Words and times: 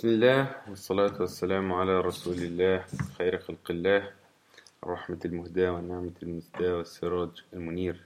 بسم 0.00 0.08
الله 0.08 0.56
والصلاة 0.68 1.20
والسلام 1.20 1.72
على 1.72 2.00
رسول 2.00 2.34
الله 2.34 2.84
خير 3.18 3.38
خلق 3.38 3.70
الله 3.70 4.10
الرحمة 4.84 5.18
المهداة 5.24 5.72
والنعمة 5.72 6.12
المسداة 6.22 6.76
والسراج 6.76 7.30
المنير. 7.52 8.00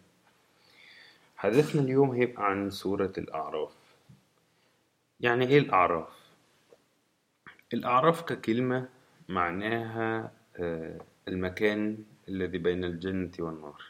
حديثنا 1.37 1.83
اليوم 1.83 2.11
هيبقى 2.11 2.51
عن 2.51 2.71
سورة 2.71 3.13
الأعراف. 3.19 3.73
يعني 5.21 5.47
إيه 5.49 5.59
الأعراف؟ 5.59 6.09
الأعراف 7.75 8.23
ككلمة 8.23 8.89
معناها 9.29 10.33
آه، 10.57 11.01
المكان 11.29 11.99
الذي 12.29 12.59
بين 12.59 12.85
الجنة 12.85 13.33
والنار. 13.39 13.83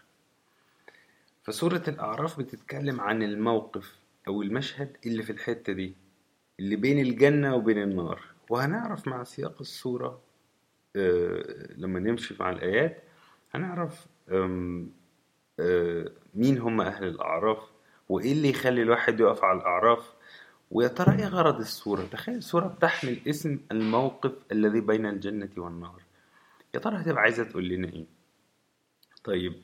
فسورة 1.45 1.82
الأعراف 1.89 2.39
بتتكلم 2.39 3.00
عن 3.00 3.23
الموقف 3.23 3.96
أو 4.29 4.43
المشهد 4.43 4.96
اللي 5.07 5.23
في 5.23 5.32
الحتة 5.32 5.73
دي. 5.73 6.04
اللي 6.61 6.77
بين 6.77 6.98
الجنة 6.98 7.55
وبين 7.55 7.82
النار. 7.82 8.20
وهنعرف 8.51 9.09
مع 9.09 9.24
سياق 9.24 9.56
السورة 9.60 10.20
آه، 10.96 11.73
لما 11.77 12.01
نمشي 12.01 12.34
مع 12.41 12.51
الآيات 12.51 13.02
هنعرف 13.55 14.06
آه، 14.29 14.87
مين 16.34 16.59
هم 16.59 16.80
أهل 16.80 17.05
الأعراف 17.05 17.59
وإيه 18.09 18.32
اللي 18.32 18.51
يخلي 18.51 18.82
الواحد 18.82 19.20
يقف 19.20 19.45
على 19.45 19.59
الأعراف. 19.59 20.12
ويا 20.70 20.88
ترى 20.88 21.19
إيه 21.19 21.27
غرض 21.29 21.59
السورة 21.60 22.02
تخيل 22.12 22.43
سورة 22.43 22.66
بتحمل 22.66 23.18
اسم 23.29 23.59
الموقف 23.73 24.32
الذي 24.52 24.80
بين 24.80 25.07
الجنة 25.07 25.48
والنار. 25.57 26.02
يا 26.74 26.79
ترى 26.80 26.96
هتبقى 26.96 27.23
عايزة 27.23 27.45
تقول 27.45 27.68
لنا 27.68 27.88
إيه؟ 27.88 28.07
طيب 29.24 29.55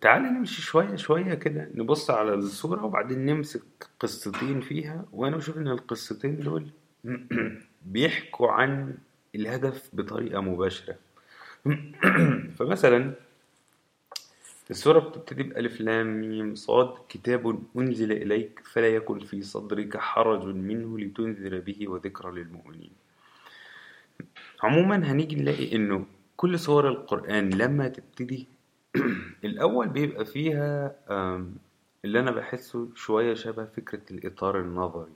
تعالى 0.00 0.30
نمشي 0.30 0.62
شوية 0.62 0.96
شوية 0.96 1.34
كده 1.34 1.70
نبص 1.74 2.10
على 2.10 2.34
الصورة 2.34 2.84
وبعدين 2.84 3.26
نمسك 3.26 3.62
قصتين 4.00 4.60
فيها 4.60 5.04
وأنا 5.12 5.36
بشوف 5.36 5.56
إن 5.56 5.68
القصتين 5.68 6.40
دول 6.40 6.66
بيحكوا 7.92 8.50
عن 8.50 8.94
الهدف 9.34 9.90
بطريقة 9.92 10.40
مباشرة. 10.40 10.96
فمثلا 12.56 13.14
السورة 14.70 14.98
بتبتدي 14.98 15.42
بألف 15.42 15.80
لام 15.80 16.20
ميم 16.20 16.54
صاد 16.54 16.94
كتاب 17.08 17.62
أنزل 17.76 18.12
إليك 18.12 18.60
فلا 18.64 18.88
يكن 18.88 19.18
في 19.18 19.42
صدرك 19.42 19.96
حرج 19.96 20.44
منه 20.44 20.98
لتنذر 20.98 21.60
به 21.60 21.88
وذكرى 21.88 22.32
للمؤمنين. 22.32 22.90
عموما 24.62 24.96
هنيجي 25.12 25.36
نلاقي 25.36 25.76
إنه 25.76 26.06
كل 26.36 26.58
سور 26.58 26.88
القرآن 26.88 27.50
لما 27.50 27.88
تبتدي 27.88 28.46
الأول 29.44 29.88
بيبقى 29.88 30.24
فيها 30.24 30.96
اللي 32.04 32.20
أنا 32.20 32.30
بحسه 32.30 32.88
شوية 32.94 33.34
شبه 33.34 33.64
فكرة 33.64 34.02
الإطار 34.10 34.60
النظري. 34.60 35.12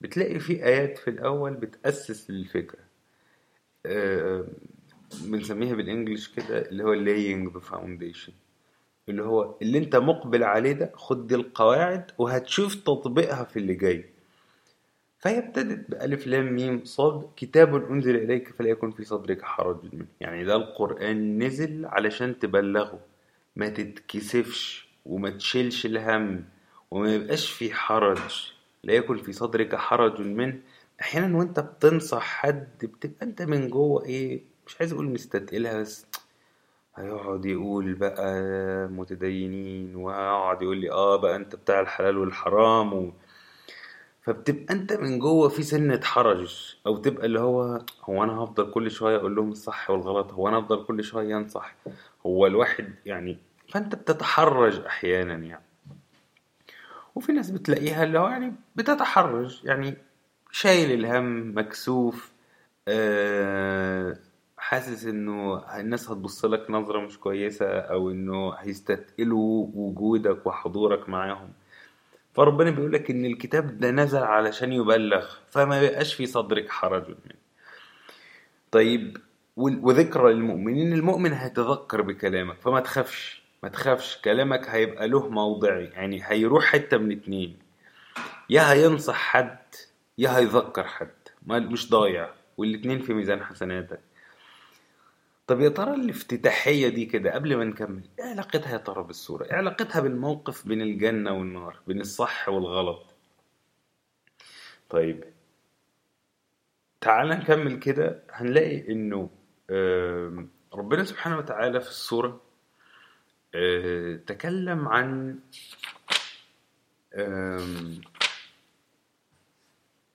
بتلاقي 0.00 0.38
في 0.38 0.64
آيات 0.64 0.98
في 0.98 1.10
الأول 1.10 1.54
بتأسس 1.54 2.30
للفكرة 2.30 2.78
آم، 3.86 4.46
بنسميها 5.24 5.74
بالإنجلش 5.74 6.28
كده 6.28 6.58
اللي 6.68 6.84
هو 6.84 6.94
laying 6.94 7.52
the 7.54 7.64
foundation. 7.70 8.32
اللي 9.08 9.22
هو 9.22 9.54
اللي 9.62 9.78
أنت 9.78 9.96
مقبل 9.96 10.44
عليه 10.44 10.72
ده 10.72 10.92
خد 10.94 11.26
دي 11.26 11.34
القواعد 11.34 12.10
وهتشوف 12.18 12.74
تطبيقها 12.74 13.44
في 13.44 13.58
اللي 13.58 13.74
جاي. 13.74 14.04
فهي 15.18 15.38
ابتدت 15.38 15.90
بألف 15.90 16.26
لام 16.26 16.52
ميم 16.54 16.84
صاد 16.84 17.28
كتاب 17.36 17.90
أنزل 17.90 18.16
إليك 18.16 18.48
فلا 18.48 18.68
يكن 18.68 18.90
في 18.90 19.04
صدرك 19.04 19.42
حرج 19.42 19.76
منه. 19.92 20.06
يعني 20.20 20.44
ده 20.44 20.56
القرآن 20.56 21.42
نزل 21.42 21.86
علشان 21.86 22.38
تبلغه. 22.38 23.00
ما 23.56 23.68
تتكسفش 23.68 24.88
وما 25.06 25.30
تشيلش 25.30 25.86
الهم 25.86 26.44
وما 26.90 27.14
يبقاش 27.14 27.50
في 27.50 27.74
حرج. 27.74 28.52
لا 28.84 28.92
يكن 28.94 29.16
في 29.16 29.32
صدرك 29.32 29.74
حرج 29.74 30.20
منه. 30.20 30.58
أحيانا 31.00 31.38
وأنت 31.38 31.60
بتنصح 31.60 32.22
حد 32.22 32.68
بتبقى 32.82 33.26
أنت 33.26 33.42
من 33.42 33.68
جوه 33.70 34.04
إيه 34.04 34.42
مش 34.66 34.76
عايز 34.80 34.92
أقول 34.92 35.06
مستتقلها 35.10 35.80
بس 35.80 36.06
هيقعد 36.96 37.44
يقول 37.46 37.94
بقى 37.94 38.32
متدينين 38.88 39.96
ويقعد 39.96 40.62
يقول 40.62 40.76
لي 40.76 40.90
آه 40.90 41.16
بقى 41.16 41.36
أنت 41.36 41.56
بتاع 41.56 41.80
الحلال 41.80 42.18
والحرام 42.18 42.92
و... 42.92 43.12
فبتبقى 44.28 44.74
أنت 44.74 44.92
من 44.92 45.18
جوه 45.18 45.48
في 45.48 45.62
سنة 45.62 46.00
حرج 46.04 46.76
أو 46.86 46.96
تبقى 46.96 47.26
اللي 47.26 47.40
هو 47.40 47.80
هو 48.04 48.24
أنا 48.24 48.32
هفضل 48.32 48.70
كل 48.70 48.90
شوية 48.90 49.16
أقول 49.16 49.36
لهم 49.36 49.50
الصح 49.50 49.90
والغلط؟ 49.90 50.32
هو 50.32 50.48
أنا 50.48 50.58
افضل 50.58 50.84
كل 50.84 51.04
شوية 51.04 51.36
أنصح؟ 51.36 51.74
هو 52.26 52.46
الواحد 52.46 52.94
يعني 53.06 53.38
فأنت 53.68 53.94
بتتحرج 53.94 54.84
أحيانا 54.86 55.34
يعني. 55.34 55.64
وفي 57.14 57.32
ناس 57.32 57.50
بتلاقيها 57.50 58.04
اللي 58.04 58.18
هو 58.18 58.28
يعني 58.28 58.54
بتتحرج 58.76 59.60
يعني 59.64 59.94
شايل 60.50 60.92
الهم 60.92 61.58
مكسوف 61.58 62.32
آه، 62.88 64.16
حاسس 64.56 65.06
إنه 65.06 65.62
الناس 65.80 66.10
هتبص 66.10 66.44
لك 66.44 66.70
نظرة 66.70 67.00
مش 67.00 67.18
كويسة 67.18 67.66
أو 67.66 68.10
إنه 68.10 68.54
هيستثقلوا 68.54 69.66
وجودك 69.74 70.46
وحضورك 70.46 71.08
معاهم. 71.08 71.48
فربنا 72.38 72.70
بيقول 72.70 72.92
لك 72.92 73.10
إن 73.10 73.24
الكتاب 73.24 73.78
ده 73.78 73.90
نزل 73.90 74.18
علشان 74.18 74.72
يبلغ 74.72 75.26
فما 75.48 75.82
يبقاش 75.82 76.14
في 76.14 76.26
صدرك 76.26 76.70
حرج 76.70 77.14
طيب 78.70 79.16
وذكرى 79.56 80.32
للمؤمنين 80.32 80.92
المؤمن 80.92 81.32
هيتذكر 81.32 82.02
بكلامك 82.02 82.60
فما 82.60 82.80
تخافش 82.80 83.42
ما 83.62 83.68
تخافش 83.68 84.18
كلامك 84.24 84.68
هيبقى 84.68 85.08
له 85.08 85.28
موضعي 85.28 85.84
يعني 85.84 86.20
هيروح 86.24 86.64
حتة 86.64 86.98
من 86.98 87.12
اتنين. 87.12 87.58
يا 88.50 88.72
هينصح 88.72 89.14
حد 89.16 89.58
يا 90.18 90.38
هيذكر 90.38 90.84
حد 90.84 91.10
مش 91.46 91.90
ضايع 91.90 92.30
والاتنين 92.56 93.00
في 93.00 93.14
ميزان 93.14 93.44
حسناتك. 93.44 94.00
طب 95.48 95.60
يا 95.60 95.68
ترى 95.68 95.94
الافتتاحية 95.94 96.88
دي 96.88 97.06
كده 97.06 97.34
قبل 97.34 97.56
ما 97.56 97.64
نكمل 97.64 98.02
إيه 98.18 98.24
علاقتها 98.24 98.72
يا 98.72 98.76
ترى 98.76 99.02
بالسورة 99.02 99.44
إيه 99.44 99.54
علاقتها 99.54 100.00
بالموقف 100.00 100.68
بين 100.68 100.82
الجنة 100.82 101.32
والنار 101.32 101.78
بين 101.86 102.00
الصح 102.00 102.48
والغلط؟ 102.48 103.06
طيب 104.90 105.24
تعال 107.00 107.28
نكمل 107.28 107.78
كده 107.78 108.22
هنلاقي 108.30 108.92
إنه 108.92 109.30
ربنا 110.74 111.04
سبحانه 111.04 111.38
وتعالى 111.38 111.80
في 111.80 111.88
السورة 111.88 112.40
آه، 113.54 114.16
تكلم 114.16 114.88
عن 114.88 115.38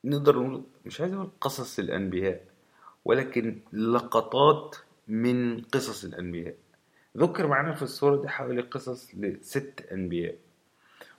نقدر 0.03 0.39
نقول 0.39 0.63
مش 0.85 1.01
عايز 1.01 1.13
أقول 1.13 1.31
قصص 1.41 1.79
الأنبياء 1.79 2.45
ولكن 3.05 3.59
لقطات 3.73 4.75
من 5.07 5.61
قصص 5.61 6.03
الأنبياء. 6.03 6.55
ذكر 7.17 7.47
معانا 7.47 7.73
في 7.73 7.81
السورة 7.81 8.21
دي 8.21 8.27
حوالي 8.29 8.61
قصص 8.61 9.15
لست 9.15 9.87
أنبياء. 9.91 10.35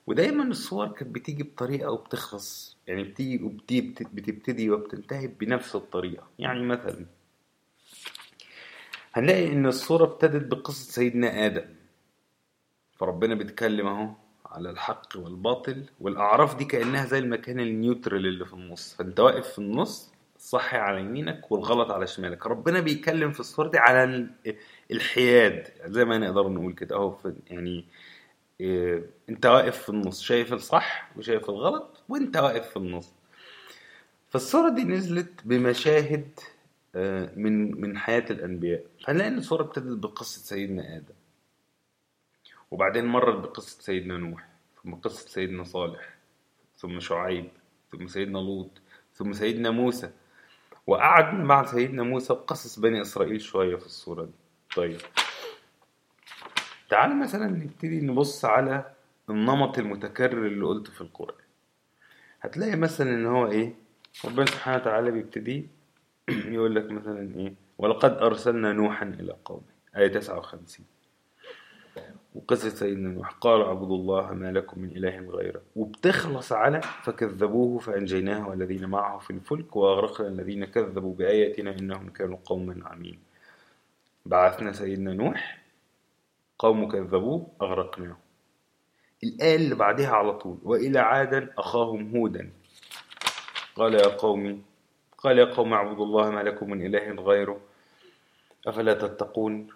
ودايما 0.07 0.45
الصور 0.45 0.89
كانت 0.89 1.15
بتيجي 1.15 1.43
بطريقة 1.43 1.91
وبتخلص. 1.91 2.77
يعني 2.87 3.03
بتيجي 3.03 3.39
بتبتدي 4.13 4.71
وبتنتهي 4.71 5.27
بنفس 5.27 5.77
الطريقة. 5.77 6.27
يعني 6.39 6.63
مثلا 6.67 7.07
هنلاقي 9.15 9.53
إن 9.53 9.67
الصورة 9.67 10.05
ابتدت 10.05 10.47
بقصة 10.51 10.93
سيدنا 10.93 11.47
آدم. 11.47 11.65
فربنا 12.97 13.35
بيتكلم 13.35 13.87
أهو 13.87 14.15
على 14.47 14.71
الحق 14.71 15.09
والباطل 15.17 15.85
والأعراف 16.01 16.57
دي 16.57 16.65
كأنها 16.65 17.07
زي 17.07 17.19
المكان 17.19 17.61
النيوترال 17.61 18.27
اللي 18.27 18.45
في 18.45 18.55
النص. 18.55 18.95
فأنت 18.95 19.21
واقف 19.21 19.49
في 19.53 19.59
النص 19.59 20.14
الصح 20.45 20.75
على 20.75 21.01
يمينك 21.01 21.53
والغلط 21.53 21.91
على 21.91 22.07
شمالك. 22.07 22.47
ربنا 22.47 22.81
بيتكلم 22.81 23.33
في 23.33 23.41
الصورة 23.41 23.69
دي 23.69 23.79
على 23.79 24.05
ال- 24.05 24.31
الحياد. 24.91 25.69
زي 25.87 26.05
ما 26.05 26.19
نقدر 26.19 26.49
نقول 26.49 26.73
كده 26.73 26.97
أهو 26.97 27.17
يعني 27.51 27.85
إيه، 28.61 29.11
أنت 29.29 29.47
واقف 29.47 29.83
في 29.83 29.89
النص 29.89 30.23
شايف 30.23 30.53
الصح 30.53 31.11
وشايف 31.17 31.51
الغلط 31.51 32.03
وأنت 32.09 32.37
واقف 32.37 32.69
في 32.71 32.77
النص. 32.77 33.13
فالصورة 34.29 34.69
دي 34.69 34.85
نزلت 34.85 35.33
بمشاهد 35.45 36.29
آه، 36.95 37.31
من 37.37 37.81
من 37.81 37.99
حياة 37.99 38.25
الأنبياء. 38.31 38.85
فنلاقي 39.07 39.29
إن 39.29 39.39
الصورة 39.39 39.63
ابتدت 39.63 39.99
بقصة 39.99 40.41
سيدنا 40.41 40.97
آدم. 40.97 41.15
وبعدين 42.71 43.05
مرت 43.05 43.37
بقصة 43.37 43.83
سيدنا 43.83 44.17
نوح 44.17 44.49
ثم 44.83 44.95
قصة 44.95 45.29
سيدنا 45.29 45.65
صالح 45.65 46.15
ثم 46.77 47.01
شعيب 47.01 47.49
ثم 47.93 48.07
سيدنا 48.07 48.39
لوط 48.39 48.71
ثم 49.15 49.33
سيدنا 49.33 49.71
موسى. 49.71 50.11
وقعدنا 50.87 51.45
مع 51.45 51.65
سيدنا 51.65 52.03
موسى 52.03 52.35
بقصص 52.35 52.79
بني 52.79 53.03
إسرائيل 53.03 53.41
شوية 53.41 53.77
في 53.77 53.87
الصورة 53.87 54.25
دي. 54.25 54.33
طيب. 54.77 55.01
تعال 56.91 57.19
مثلا 57.19 57.47
نبتدي 57.47 58.01
نبص 58.01 58.45
على 58.45 58.91
النمط 59.31 59.79
المتكرر 59.79 60.47
اللي 60.47 60.65
قلته 60.67 60.93
في 60.93 61.01
القرآن. 61.01 61.45
هتلاقي 62.41 62.77
مثلا 62.77 63.11
إن 63.11 63.27
هو 63.27 63.51
إيه؟ 63.51 63.75
ربنا 64.25 64.47
سبحانه 64.47 64.77
وتعالى 64.77 65.11
بيبتدي 65.11 65.69
يقول 66.29 66.75
لك 66.75 66.91
مثلا 66.91 67.35
إيه؟ 67.37 67.55
ولقد 67.79 68.13
ارسلنا 68.13 68.73
نوحا 68.73 69.07
إلى 69.07 69.37
قومه. 69.45 69.75
آية 69.97 70.09
59 70.09 70.87
وقصة 72.35 72.69
سيدنا 72.69 73.09
نوح. 73.09 73.31
قال 73.31 73.63
اعبدوا 73.63 73.97
الله 73.97 74.33
ما 74.33 74.53
لكم 74.53 74.81
من 74.81 74.89
إله 74.97 75.31
غيره. 75.31 75.63
وبتخلص 75.77 76.53
على 76.53 76.81
فكذبوه 76.81 77.79
فأنجيناه 77.79 78.49
والذين 78.49 78.87
معه 78.87 79.19
في 79.19 79.31
الفلك 79.31 79.77
وأغرقنا 79.77 80.29
الذين 80.29 80.65
كذبوا 80.65 81.15
بآياتنا 81.15 81.71
إنهم 81.71 82.11
كانوا 82.11 82.39
قوما 82.45 82.89
عمين. 82.89 83.19
بعثنا 84.27 84.73
سيدنا 84.73 85.13
نوح 85.13 85.63
قوم 86.59 86.89
كذبوه 86.89 87.47
أغرقناه. 87.63 88.17
الآية 89.25 89.57
اللي 89.57 89.75
بعدها 89.75 90.11
على 90.11 90.33
طول 90.33 90.59
وإلى 90.63 90.99
عادا 90.99 91.55
أخاهم 91.59 92.17
هودا. 92.17 92.51
قال 93.77 93.95
يا 93.95 94.09
قومي 94.09 94.63
قال 95.19 95.39
يا 95.39 95.45
قوم 95.45 95.73
اعبدوا 95.73 96.05
الله 96.05 96.31
ما 96.31 96.41
لكم 96.41 96.71
من 96.71 96.87
إله 96.87 97.23
غيره. 97.23 97.61
أفلا 98.67 98.95
تتقون؟ 98.95 99.69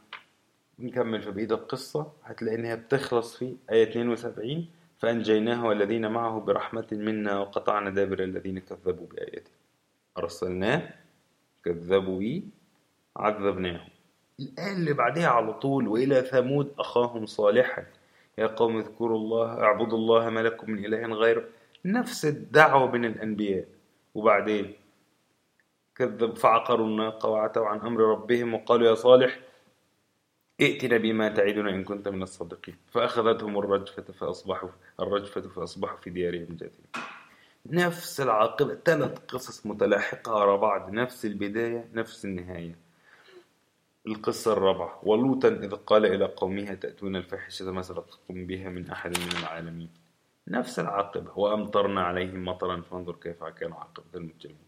نكمل 0.79 1.23
في 1.23 1.31
بقية 1.31 1.55
القصة. 1.55 2.13
هتلاقي 2.25 2.57
إنها 2.57 2.75
بتخلص 2.75 3.37
في 3.37 3.57
آية 3.71 3.83
72 3.91 4.67
فأنجيناه 4.99 5.67
والذين 5.67 6.11
معه 6.11 6.41
برحمة 6.41 6.87
منا 6.93 7.39
وقطعنا 7.39 7.91
دابر 7.91 8.23
الذين 8.25 8.59
كذبوا 8.59 9.07
بآياتنا. 9.07 9.55
أرسلناه 10.19 10.91
كذبوا 11.65 12.19
بي 12.19 12.45
عذبناهم. 13.17 13.89
الآية 14.41 14.73
اللي 14.73 14.93
بعدها 14.93 15.29
على 15.29 15.53
طول 15.53 15.89
وإلى 15.89 16.23
ثمود 16.23 16.73
أخاهم 16.79 17.27
صالحا. 17.27 17.87
يا 18.39 18.47
قوم 18.47 18.79
اذكروا 18.79 19.19
الله 19.19 19.61
اعبدوا 19.63 19.99
الله 19.99 20.31
ما 20.31 20.41
لكم 20.41 20.71
من 20.71 20.85
إله 20.85 21.07
غيره. 21.07 21.45
نفس 21.85 22.25
الدعوة 22.25 22.91
من 22.91 23.05
الأنبياء. 23.05 23.65
وبعدين 24.15 24.73
كذب 25.97 26.37
فعقروا 26.37 26.87
الناقة 26.87 27.29
وعتوا 27.29 27.67
عن 27.67 27.81
أمر 27.81 28.01
ربهم 28.01 28.55
وقالوا 28.55 28.89
يا 28.89 28.95
صالح 28.95 29.39
ائتنا 30.61 30.97
بما 30.97 31.29
تعدنا 31.29 31.71
إن 31.71 31.85
كنت 31.85 32.09
من 32.09 32.23
الصادقين. 32.23 32.77
فأخذتهم 32.91 33.59
الرجفة 33.59 34.03
فأصبحوا 34.03 34.69
الرجفة 35.01 35.41
فأصبحوا 35.41 35.97
في 35.97 36.11
ديارهم 36.11 36.47
جاثمين. 36.51 36.91
نفس 37.67 38.21
العاقبة. 38.21 38.79
ثلاث 38.85 39.19
قصص 39.19 39.67
متلاحقة 39.67 40.35
ورا 40.35 40.57
بعض. 40.57 40.91
نفس 40.91 41.25
البداية 41.25 41.89
نفس 41.95 42.25
النهاية. 42.25 42.77
القصة 44.07 44.53
الرابعة. 44.53 45.01
ولوطا 45.03 45.49
إذ 45.49 45.75
قال 45.75 46.07
إلى 46.07 46.25
قومها 46.25 46.75
تأتون 46.75 47.17
الفاحشة 47.17 47.73
ما 47.73 47.83
سبقكم 47.83 48.47
بها 48.47 48.69
من 48.69 48.91
أحد 48.91 49.19
من 49.19 49.39
العالمين. 49.41 49.91
نفس 50.49 50.79
العاقبة. 50.79 51.39
وأمطرنا 51.39 52.03
عليهم 52.03 52.45
مطرا. 52.45 52.81
فانظر 52.81 53.13
كيف 53.13 53.45
كان 53.45 53.73
عاقبة 53.73 54.07
المجرمين. 54.15 54.67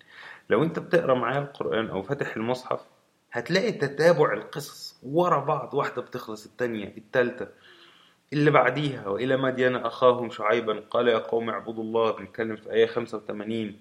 لو 0.51 0.63
أنت 0.63 0.79
بتقرأ 0.79 1.15
معايا 1.15 1.39
القرآن 1.39 1.87
أو 1.87 2.03
فاتح 2.03 2.37
المصحف 2.37 2.81
هتلاقي 3.33 3.73
تتابع 3.73 4.33
القصص 4.33 4.99
ورا 5.03 5.39
بعض 5.45 5.75
واحدة 5.75 6.03
بتخلص 6.03 6.47
التانية 6.47 6.95
التالتة 6.97 7.47
اللي 8.33 8.51
بعديها 8.51 9.09
وإلى 9.09 9.37
مدين 9.37 9.77
أخاهم 9.77 10.31
شعيبا 10.31 10.81
قال 10.91 11.09
يا 11.09 11.19
قوم 11.19 11.51
اعبدوا 11.51 11.83
الله 11.85 12.11
بنتكلم 12.11 12.57
في 12.57 12.73
آية 12.73 12.87
85 12.87 13.77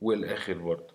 والآخر 0.00 0.54
برضه 0.58 0.94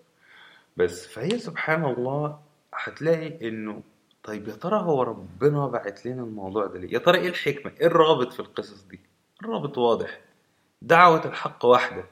بس 0.78 1.08
فهي 1.08 1.38
سبحان 1.40 1.86
الله 1.86 2.40
هتلاقي 2.74 3.48
إنه 3.50 3.82
طيب 4.24 4.48
يا 4.48 4.54
ترى 4.54 4.80
هو 4.80 5.04
ربنا 5.04 5.68
بعت 5.68 6.06
لنا 6.06 6.24
الموضوع 6.24 6.66
ده 6.66 6.80
ليه؟ 6.80 6.94
يا 6.94 7.00
ترى 7.00 7.18
إيه 7.18 7.28
الحكمة؟ 7.30 7.72
إيه 7.82 7.88
الرابط 7.88 8.34
في 8.34 8.40
القصص 8.40 8.84
دي؟ 8.84 9.00
الرابط 9.44 9.78
واضح 9.78 10.22
دعوة 10.82 11.26
الحق 11.26 11.66
واحدة 11.66 12.06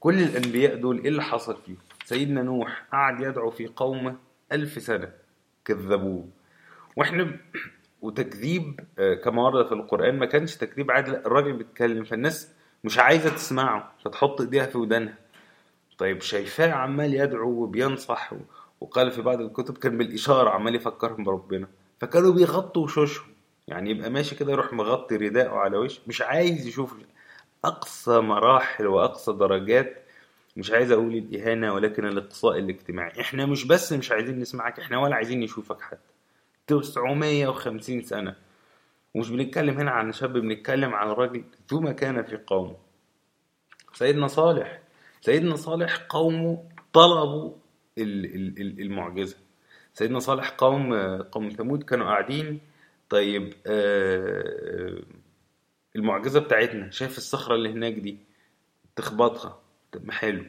كل 0.00 0.22
الأنبياء 0.22 0.76
دول 0.76 0.98
إيه 0.98 1.08
اللي 1.08 1.22
حصل 1.22 1.56
فيهم؟ 1.66 1.76
سيدنا 2.08 2.42
نوح 2.42 2.86
قعد 2.92 3.20
يدعو 3.20 3.50
في 3.50 3.66
قومه 3.66 4.16
ألف 4.52 4.82
سنة 4.82 5.12
كذبوه. 5.64 6.28
وإحنا 6.96 7.36
وتكذيب 8.02 8.80
آه، 8.98 9.14
كما 9.14 9.42
ورد 9.42 9.66
في 9.66 9.72
القرآن 9.72 10.18
ما 10.18 10.26
كانش 10.26 10.56
تكذيب 10.56 10.90
عادل 10.90 11.14
الراجل 11.14 11.52
بيتكلم 11.52 12.04
فالناس 12.04 12.52
مش 12.84 12.98
عايزة 12.98 13.30
تسمعه 13.30 13.92
فتحط 14.04 14.40
إيديها 14.40 14.66
في 14.66 14.78
ودانها. 14.78 15.14
طيب 15.98 16.20
شايفاه 16.22 16.72
عمال 16.72 17.14
يدعو 17.14 17.50
وبينصح 17.50 18.32
وقال 18.80 19.10
في 19.10 19.22
بعض 19.22 19.40
الكتب 19.40 19.78
كان 19.78 19.98
بالإشارة 19.98 20.50
عمال 20.50 20.74
يفكرهم 20.74 21.24
بربنا. 21.24 21.68
فكانوا 22.00 22.32
بيغطوا 22.32 22.84
وشوشهم. 22.84 23.26
يعني 23.66 23.90
يبقى 23.90 24.10
ماشي 24.10 24.34
كده 24.34 24.52
يروح 24.52 24.72
مغطي 24.72 25.16
رداءه 25.16 25.56
على 25.56 25.76
وشه 25.76 26.00
مش 26.06 26.22
عايز 26.22 26.66
يشوف 26.66 26.94
أقصى 27.64 28.20
مراحل 28.20 28.86
وأقصى 28.86 29.32
درجات 29.32 30.04
مش 30.56 30.70
عايز 30.70 30.90
أقول 30.92 31.14
الإهانة 31.14 31.74
ولكن 31.74 32.06
الاقصاء 32.06 32.58
الاجتماعي. 32.58 33.20
إحنا 33.20 33.46
مش 33.46 33.64
بس 33.66 33.92
مش 33.92 34.12
عايزين 34.12 34.38
نسمعك 34.38 34.80
إحنا 34.80 34.98
ولا 34.98 35.16
عايزين 35.16 35.40
نشوفك 35.40 35.80
حتى. 35.80 36.12
950 36.66 38.02
سنة. 38.02 38.36
ومش 39.14 39.30
بنتكلم 39.30 39.78
هنا 39.78 39.90
عن 39.90 40.12
شاب 40.12 40.32
بنتكلم 40.32 40.94
عن 40.94 41.08
راجل 41.08 41.44
ذو 41.70 41.80
مكانة 41.80 42.22
في 42.22 42.36
قومه. 42.46 42.76
سيدنا 43.94 44.26
صالح 44.26 44.80
سيدنا 45.20 45.56
صالح 45.56 45.96
قومه 46.08 46.64
طلبوا 46.92 47.52
المعجزة. 47.98 49.36
سيدنا 49.94 50.18
صالح 50.18 50.48
قوم 50.50 50.94
قوم 51.22 51.48
ثمود 51.48 51.82
كانوا 51.82 52.06
قاعدين 52.06 52.60
طيب 53.08 53.54
آه، 53.66 55.02
المعجزة 55.96 56.40
بتاعتنا. 56.40 56.90
شايف 56.90 57.18
الصخرة 57.18 57.54
اللي 57.54 57.72
هناك 57.72 57.92
دي؟ 57.92 58.18
تخبطها. 58.96 59.60
طب 59.92 60.06
ما 60.06 60.12
حلو. 60.12 60.44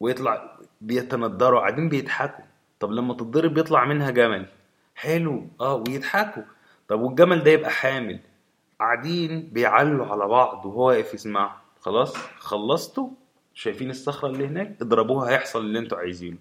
ويطلع 0.00 0.58
بيتندروا 0.80 1.60
قاعدين 1.60 1.88
بيضحكوا. 1.88 2.44
طب 2.80 2.92
لما 2.92 3.14
تتضرب 3.14 3.54
بيطلع 3.54 3.84
منها 3.84 4.10
جمل. 4.10 4.46
حلو. 4.94 5.46
آه 5.60 5.74
ويضحكوا. 5.74 6.42
طب 6.88 7.00
والجمل 7.00 7.42
ده 7.42 7.50
يبقى 7.50 7.70
حامل. 7.70 8.20
قاعدين 8.80 9.48
بيعلوا 9.52 10.06
على 10.06 10.26
بعض 10.26 10.66
وهو 10.66 10.88
واقف 10.88 11.14
يسمعهم. 11.14 11.58
خلاص؟ 11.80 12.16
خلصتوا؟ 12.38 13.08
شايفين 13.54 13.90
الصخرة 13.90 14.28
اللي 14.28 14.46
هناك؟ 14.46 14.76
اضربوها 14.82 15.30
هيحصل 15.30 15.60
اللي 15.60 15.78
أنتوا 15.78 15.98
عايزينه. 15.98 16.36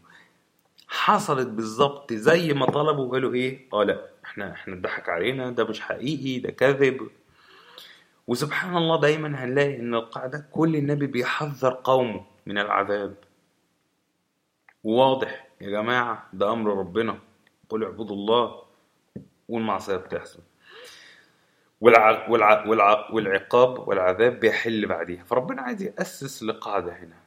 حصلت 0.87 1.47
بالظبط 1.47 2.13
زي 2.13 2.53
ما 2.53 2.65
طلبوا 2.65 3.05
وقالوا 3.05 3.33
إيه؟ 3.33 3.67
آه 3.73 3.83
لأ 3.83 4.05
إحنا 4.25 4.51
إحنا 4.51 4.73
اتضحك 4.73 5.09
علينا 5.09 5.49
ده 5.49 5.63
مش 5.63 5.81
حقيقي 5.81 6.39
ده 6.39 6.51
كذب. 6.51 7.09
وسبحان 8.27 8.77
الله 8.77 8.99
دايما 9.01 9.43
هنلاقي 9.43 9.79
إن 9.79 9.95
القاعدة 9.95 10.47
كل 10.51 10.75
النبي 10.75 11.07
بيحذر 11.07 11.81
قومه. 11.83 12.25
من 12.47 12.57
العذاب. 12.57 13.15
وواضح 14.83 15.47
يا 15.61 15.69
جماعة 15.69 16.29
ده 16.33 16.51
أمر 16.53 16.77
ربنا. 16.77 17.19
قل 17.69 17.83
اعبدوا 17.83 18.15
الله 18.15 18.63
والمعصية 19.49 19.95
بتحصل 19.95 20.39
والع... 21.81 22.29
والع... 22.29 22.65
والع... 22.67 23.11
والعقاب 23.11 23.87
والعذاب 23.87 24.39
بيحل 24.39 24.85
بعديها. 24.85 25.23
فربنا 25.23 25.61
عايز 25.61 25.83
يأسس 25.83 26.43
لقاعدة 26.43 26.93
هنا 26.93 27.17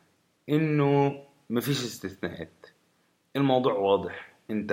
إنه 0.49 1.25
مفيش 1.51 1.85
استثناءات. 1.85 2.67
الموضوع 3.37 3.73
واضح. 3.73 4.33
أنت 4.51 4.73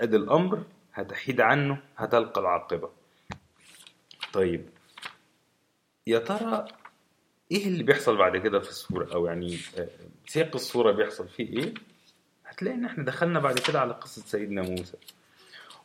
ادي 0.00 0.16
الأمر 0.16 0.62
هتحيد 0.94 1.40
عنه 1.40 1.82
هتلقى 1.96 2.40
العاقبة. 2.40 2.90
طيب 4.32 4.68
يا 6.06 6.18
ترى 6.18 6.66
إيه 7.54 7.66
اللي 7.66 7.82
بيحصل 7.82 8.16
بعد 8.16 8.36
كده 8.36 8.60
في 8.60 8.68
الصورة؟ 8.68 9.14
أو 9.14 9.26
يعني 9.26 9.58
آه، 9.78 9.88
سياق 10.26 10.50
الصورة 10.54 10.92
بيحصل 10.92 11.28
فيه 11.28 11.58
إيه؟ 11.58 11.74
هتلاقي 12.46 12.74
إن 12.76 12.84
إحنا 12.84 13.04
دخلنا 13.04 13.40
بعد 13.40 13.58
كده 13.58 13.80
على 13.80 13.92
قصة 13.92 14.22
سيدنا 14.22 14.62
موسى. 14.62 14.96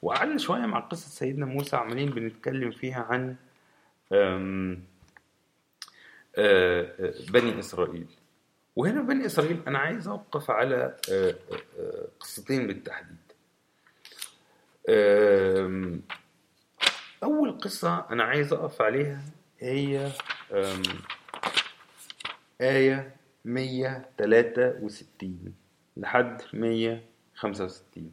وقعدنا 0.02 0.38
شوية 0.38 0.60
مع 0.66 0.80
قصة 0.80 1.10
سيدنا 1.10 1.46
موسى 1.46 1.76
عمالين 1.76 2.10
بنتكلم 2.10 2.72
فيها 2.72 3.02
عن 3.10 3.36
آه، 4.12 4.78
آه، 6.38 7.14
بني 7.30 7.60
إسرائيل. 7.60 8.06
وهنا 8.76 9.02
بني 9.02 9.26
إسرائيل 9.26 9.62
أنا 9.68 9.80
عايز 9.80 10.08
أوقف 10.08 10.52
على 10.52 10.96
قصتين 12.20 12.68
بالتحديد. 12.68 13.18
أول 17.24 17.58
قصة 17.62 18.06
أنا 18.12 18.24
عايز 18.24 18.54
أقف 18.54 18.82
عليها 18.82 19.22
هي 19.60 20.12
آية 22.62 23.16
مية 23.46 24.10
تلاتة 24.18 24.84
وستين 24.84 25.54
لحد 25.98 26.42
مية 26.54 27.04
خمسة 27.36 27.66
وستين. 27.66 28.12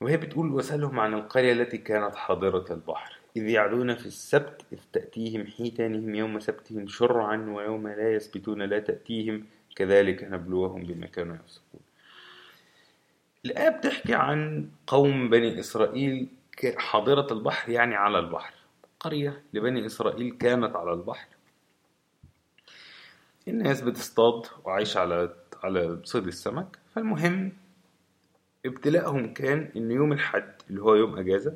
وهي 0.00 0.16
بتقول 0.16 0.52
وسألهم 0.52 1.00
عن 1.00 1.14
القرية 1.14 1.52
التي 1.52 1.78
كانت 1.78 2.14
حاضرة 2.14 2.72
البحر. 2.72 3.18
إذ 3.36 3.48
يعدون 3.48 3.94
في 3.94 4.06
السبت 4.06 4.62
إذ 4.72 4.78
تأتيهم 4.92 5.46
حيتانهم 5.46 6.14
يوم 6.14 6.40
سبتهم 6.40 6.86
شرعا 6.86 7.36
ويوم 7.36 7.88
لا 7.88 8.12
يسبتون 8.14 8.62
لا 8.62 8.78
تأتيهم 8.78 9.46
كذلك 9.76 10.24
نبلوهم 10.24 10.82
بما 10.82 11.06
كانوا 11.06 11.36
يفسقون. 11.36 11.80
الآية 13.44 13.68
بتحكي 13.68 14.14
عن 14.14 14.70
قوم 14.86 15.30
بني 15.30 15.60
إسرائيل 15.60 16.28
حاضرة 16.76 17.32
البحر 17.32 17.70
يعني 17.70 17.94
على 17.94 18.18
البحر. 18.18 18.54
قرية 19.00 19.42
لبني 19.54 19.86
إسرائيل 19.86 20.38
كانت 20.38 20.76
على 20.76 20.92
البحر. 20.92 21.28
الناس 23.48 23.80
بتصطاد 23.80 24.46
وعايشة 24.64 24.98
على 24.98 25.34
على 25.64 26.00
صيد 26.04 26.26
السمك 26.26 26.78
فالمهم 26.94 27.52
ابتلاءهم 28.66 29.34
كان 29.34 29.70
إن 29.76 29.90
يوم 29.90 30.12
الحد 30.12 30.52
اللي 30.70 30.82
هو 30.82 30.94
يوم 30.94 31.18
أجازة 31.18 31.54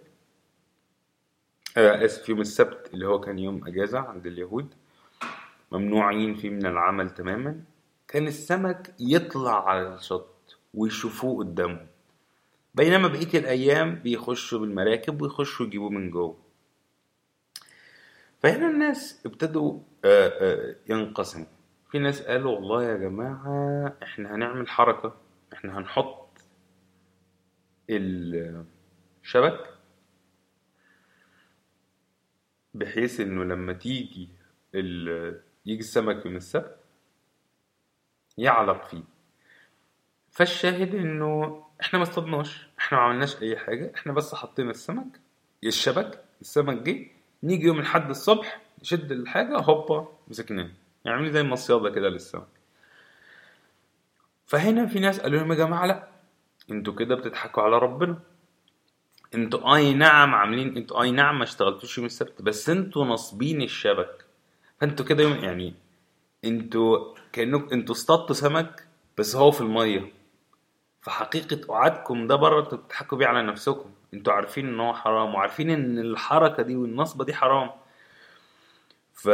آه 1.77 2.05
آسف 2.05 2.29
يوم 2.29 2.41
السبت 2.41 2.91
اللي 2.95 3.07
هو 3.07 3.21
كان 3.21 3.39
يوم 3.39 3.67
أجازة 3.67 3.99
عند 3.99 4.27
اليهود 4.27 4.75
ممنوعين 5.73 6.35
فيه 6.35 6.51
من 6.51 6.67
العمل 6.67 7.11
تماما 7.11 7.61
كان 8.09 8.27
السمك 8.27 8.95
يطلع 9.01 9.69
على 9.69 9.95
الشط 9.95 10.59
ويشوفوه 10.75 11.39
قدامهم 11.39 11.87
بينما 12.75 13.09
بقية 13.09 13.39
الأيام 13.39 13.95
بيخشوا 13.95 14.59
بالمراكب 14.59 15.23
ويخشوا 15.23 15.67
يجيبوه 15.67 15.91
من 15.91 16.11
جوه. 16.11 16.39
فهنا 18.43 18.69
الناس 18.69 19.23
ابتدوا 19.27 19.79
آه، 20.05 20.29
آه، 20.29 20.77
ينقسموا. 20.89 21.47
في 21.93 21.99
ناس 21.99 22.23
قالوا 22.23 22.53
والله 22.55 22.85
يا 22.85 22.97
جماعة 22.97 23.97
إحنا 24.03 24.35
هنعمل 24.35 24.69
حركة 24.69 25.17
إحنا 25.53 25.79
هنحط 25.79 26.39
الشبك 27.91 29.75
بحيث 32.75 33.21
إنه 33.21 33.45
لما 33.45 33.73
تيجي 33.73 34.29
يجي 35.67 35.79
السمك 35.81 36.27
من 36.27 36.37
السبت 36.37 36.77
يعلق 38.39 38.85
فيه. 38.85 39.03
فالشاهد 40.31 40.95
إنه 40.95 41.65
إحنا 41.81 41.99
ما 41.99 42.03
اصطدناش 42.03 42.67
إحنا 42.79 42.99
ما 42.99 43.05
عملناش 43.05 43.43
أي 43.43 43.57
حاجة 43.57 43.93
إحنا 43.95 44.13
بس 44.13 44.35
حطينا 44.35 44.71
السمك 44.71 45.21
الشبك 45.65 46.25
السمك 46.41 46.83
جه 46.83 47.07
نيجي 47.43 47.67
يوم 47.67 47.79
الحد 47.81 48.11
الصبح 48.11 48.61
نشد 48.83 49.13
الحاجة 49.13 49.59
هوبا 49.59 50.09
مسكناه. 50.29 50.71
يعني 51.05 51.31
زي 51.33 51.41
المصياده 51.41 51.91
كده 51.91 52.09
للسمك 52.09 52.49
فهنا 54.47 54.87
في 54.87 55.01
ناس 55.01 55.21
قالوا 55.21 55.39
لهم 55.41 55.53
يا 55.53 55.57
جماعة 55.57 55.87
لا 55.87 56.09
أنتوا 56.71 56.95
كده 56.95 57.15
بتضحكوا 57.15 57.63
على 57.63 57.79
ربنا. 57.79 58.19
أنتوا 59.35 59.77
أي 59.77 59.95
نعم 59.95 60.35
عاملين 60.35 60.77
أنتوا 60.77 61.03
أي 61.03 61.11
نعم 61.11 61.39
ما 61.39 61.45
اشتغلتوش 61.45 61.99
يوم 61.99 62.07
السبت 62.07 62.43
بس 62.43 62.71
أنتوا 62.71 63.05
ناصبين 63.05 63.63
الشبك. 63.63 64.25
فانتوا 64.81 65.07
كده 65.07 65.25
يعني 65.25 65.75
أنتوا 66.45 67.15
كأنكم 67.33 67.69
أنتوا 67.73 67.95
اصطادتوا 67.95 68.35
سمك 68.35 68.87
بس 69.19 69.37
هو 69.37 69.51
في 69.51 69.61
المية. 69.61 70.13
فحقيقة 71.01 71.71
وعدكم 71.71 72.27
ده 72.27 72.37
بره 72.37 72.61
أنتوا 72.61 72.79
بتضحكوا 72.79 73.19
بيه 73.19 73.27
على 73.27 73.43
نفسكم. 73.43 73.91
أنتوا 74.15 74.33
عارفين 74.33 74.69
إن 74.69 74.81
هو 74.81 74.95
حرام 74.95 75.35
وعارفين 75.35 75.71
إن 75.71 75.99
الحركة 75.99 76.63
دي 76.63 76.77
والنصبة 76.77 77.25
دي 77.25 77.35
حرام. 77.35 77.71
ف... 79.23 79.29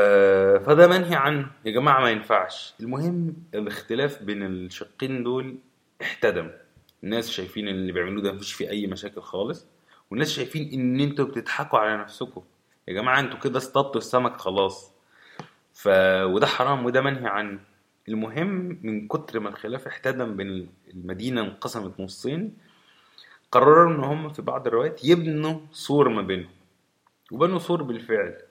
فده 0.66 0.86
منهي 0.86 1.14
عنه. 1.14 1.50
يا 1.64 1.70
جماعة 1.70 2.00
ما 2.00 2.10
ينفعش. 2.10 2.74
المهم 2.80 3.36
الاختلاف 3.54 4.22
بين 4.22 4.46
الشقين 4.46 5.22
دول 5.22 5.56
احتدم. 6.02 6.50
الناس 7.04 7.30
شايفين 7.30 7.68
اللي 7.68 7.92
بيعملوه 7.92 8.22
ده 8.22 8.32
مفيش 8.32 8.52
فيه 8.52 8.70
أي 8.70 8.86
مشاكل 8.86 9.20
خالص 9.20 9.66
والناس 10.10 10.30
شايفين 10.30 10.72
إن 10.72 11.00
أنتوا 11.00 11.24
بتضحكوا 11.24 11.78
على 11.78 11.96
نفسكم. 11.96 12.42
يا 12.88 12.92
جماعة 12.92 13.20
أنتوا 13.20 13.38
كده 13.38 13.58
اصطادتوا 13.58 14.00
السمك 14.00 14.36
خلاص. 14.36 14.92
ف... 15.72 15.88
وده 16.24 16.46
حرام 16.46 16.84
وده 16.84 17.00
منهي 17.00 17.26
عنه. 17.26 17.60
المهم 18.08 18.78
من 18.82 19.08
كتر 19.08 19.40
ما 19.40 19.48
الخلاف 19.48 19.86
احتدم 19.86 20.36
بين 20.36 20.68
المدينة 20.94 21.40
انقسمت 21.40 22.00
نصين 22.00 22.56
قرروا 23.52 23.94
إن 23.94 24.00
هم 24.00 24.28
في 24.28 24.42
بعض 24.42 24.66
الروايات 24.66 25.04
يبنوا 25.04 25.60
سور 25.72 26.08
ما 26.08 26.22
بينهم. 26.22 26.50
وبنوا 27.32 27.58
سور 27.58 27.82
بالفعل. 27.82 28.47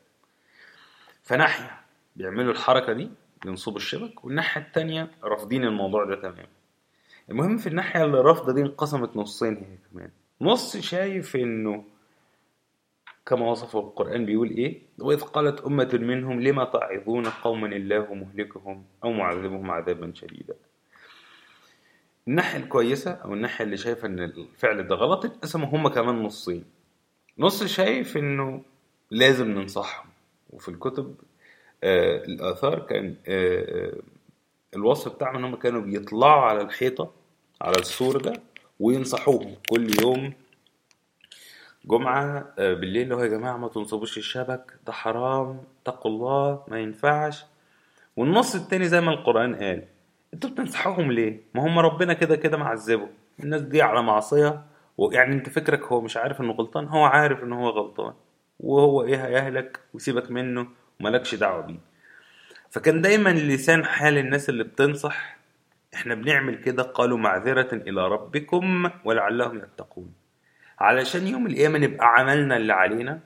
فناحية 1.28 1.80
بيعملوا 2.16 2.52
الحركة 2.52 2.94
دي 2.94 3.10
ينصبوا 3.46 3.78
الشبك 3.78 4.26
والناحية 4.26 4.62
التانية 4.62 5.12
رافضين 5.24 5.64
الموضوع 5.64 6.06
ده 6.06 6.16
تماما. 6.16 6.48
المهم 7.30 7.58
في 7.58 7.68
الناحية 7.68 8.04
اللي 8.06 8.22
رافضة 8.22 8.54
دي 8.54 8.62
انقسمت 8.62 9.18
نصين 9.18 9.56
هي 9.58 9.78
كمان. 9.92 10.10
نص 10.42 10.78
شايف 10.78 11.36
إنه 11.36 11.84
كما 13.26 13.50
وصفه 13.52 13.80
القرآن 13.80 14.26
بيقول 14.26 14.50
إيه؟ 14.50 14.82
وإذ 15.00 15.22
قالت 15.22 15.62
أمة 15.62 15.90
منهم 16.02 16.42
لما 16.42 16.64
تعظون 16.66 17.26
قوما 17.30 17.68
الله 17.68 18.14
مهلكهم 18.14 18.86
أو 19.04 19.12
معذبهم 19.12 19.72
عذابا 19.72 20.12
شديدا. 20.16 20.56
الناحية 22.28 22.60
الكويسة 22.60 23.12
أو 23.12 23.34
الناحية 23.34 23.66
اللي 23.66 23.78
شايفة 23.78 24.08
إن 24.08 24.20
الفعل 24.20 24.88
ده 24.88 24.96
غلط 24.96 25.26
اتقسموا 25.26 25.68
هما 25.68 25.90
كمان 25.90 26.24
نصين. 26.24 26.66
نص 27.40 27.64
شايف 27.64 28.18
إنه 28.18 28.64
لازم 29.12 29.52
ننصحهم. 29.52 30.17
وفي 30.50 30.70
الكتب 30.70 31.16
آه 31.84 32.18
الآثار 32.26 32.80
كان 32.80 33.16
آه, 33.28 33.88
آه، 33.88 33.94
الوصف 34.76 35.14
بتاعهم 35.16 35.36
إن 35.36 35.44
هم 35.44 35.56
كانوا 35.56 35.82
بيطلعوا 35.82 36.42
على 36.42 36.62
الحيطة 36.62 37.12
على 37.62 37.76
السور 37.80 38.18
ده 38.22 38.34
وينصحوهم 38.80 39.56
كل 39.70 40.02
يوم 40.02 40.34
جمعة 41.86 42.54
آه، 42.60 42.74
بالليل 42.74 43.02
اللي 43.04 43.16
هو 43.16 43.24
يا 43.24 43.28
جماعة 43.28 43.58
ما 43.58 43.68
تنصبوش 43.68 44.18
الشبك 44.18 44.74
ده 44.88 44.94
حرام 44.94 45.62
اتقوا 45.82 46.12
الله 46.12 46.64
ما 46.68 46.80
ينفعش. 46.80 47.46
والنص 48.18 48.56
التاني 48.56 48.88
زي 48.88 49.02
ما 49.02 49.12
القرآن 49.12 49.56
قال 49.56 49.84
أنتوا 50.34 50.50
بتنصحوهم 50.50 51.12
ليه؟ 51.12 51.42
ما 51.56 51.66
هم 51.66 51.80
ربنا 51.80 52.14
كده 52.14 52.36
كده 52.36 52.58
معذبه 52.58 53.08
الناس 53.40 53.62
دي 53.62 53.82
على 53.82 54.02
معصية 54.04 54.62
ويعني 54.98 55.34
انت 55.36 55.50
فكرك 55.50 55.84
هو 55.84 56.02
مش 56.02 56.18
عارف 56.18 56.42
إنه 56.42 56.54
غلطان 56.54 56.86
هو 56.88 57.04
عارف 57.04 57.44
انه 57.44 57.62
هو 57.62 57.70
غلطان. 57.70 58.14
وهو 58.60 59.04
إيه 59.04 59.26
هيهلك 59.26 59.80
وسيبك 59.94 60.32
منه 60.32 60.68
وملكش 61.00 61.36
دعوة 61.36 61.62
بيه. 61.62 61.80
فكان 62.70 63.02
دايما 63.02 63.30
لسان 63.30 63.86
حال 63.86 64.18
الناس 64.18 64.50
اللي 64.50 64.64
بتنصح 64.64 65.38
إحنا 65.94 66.16
بنعمل 66.16 66.56
كده 66.56 66.84
قالوا 66.84 67.18
معذرة 67.18 67.70
إلى 67.74 68.08
ربكم 68.08 68.90
ولعلهم 69.06 69.58
يتقون. 69.58 70.14
علشان 70.80 71.28
يوم 71.28 71.48
القيامة 71.48 71.80
نبقى 71.80 72.08
عملنا 72.08 72.58
اللي 72.58 72.74
علينا. 72.74 73.20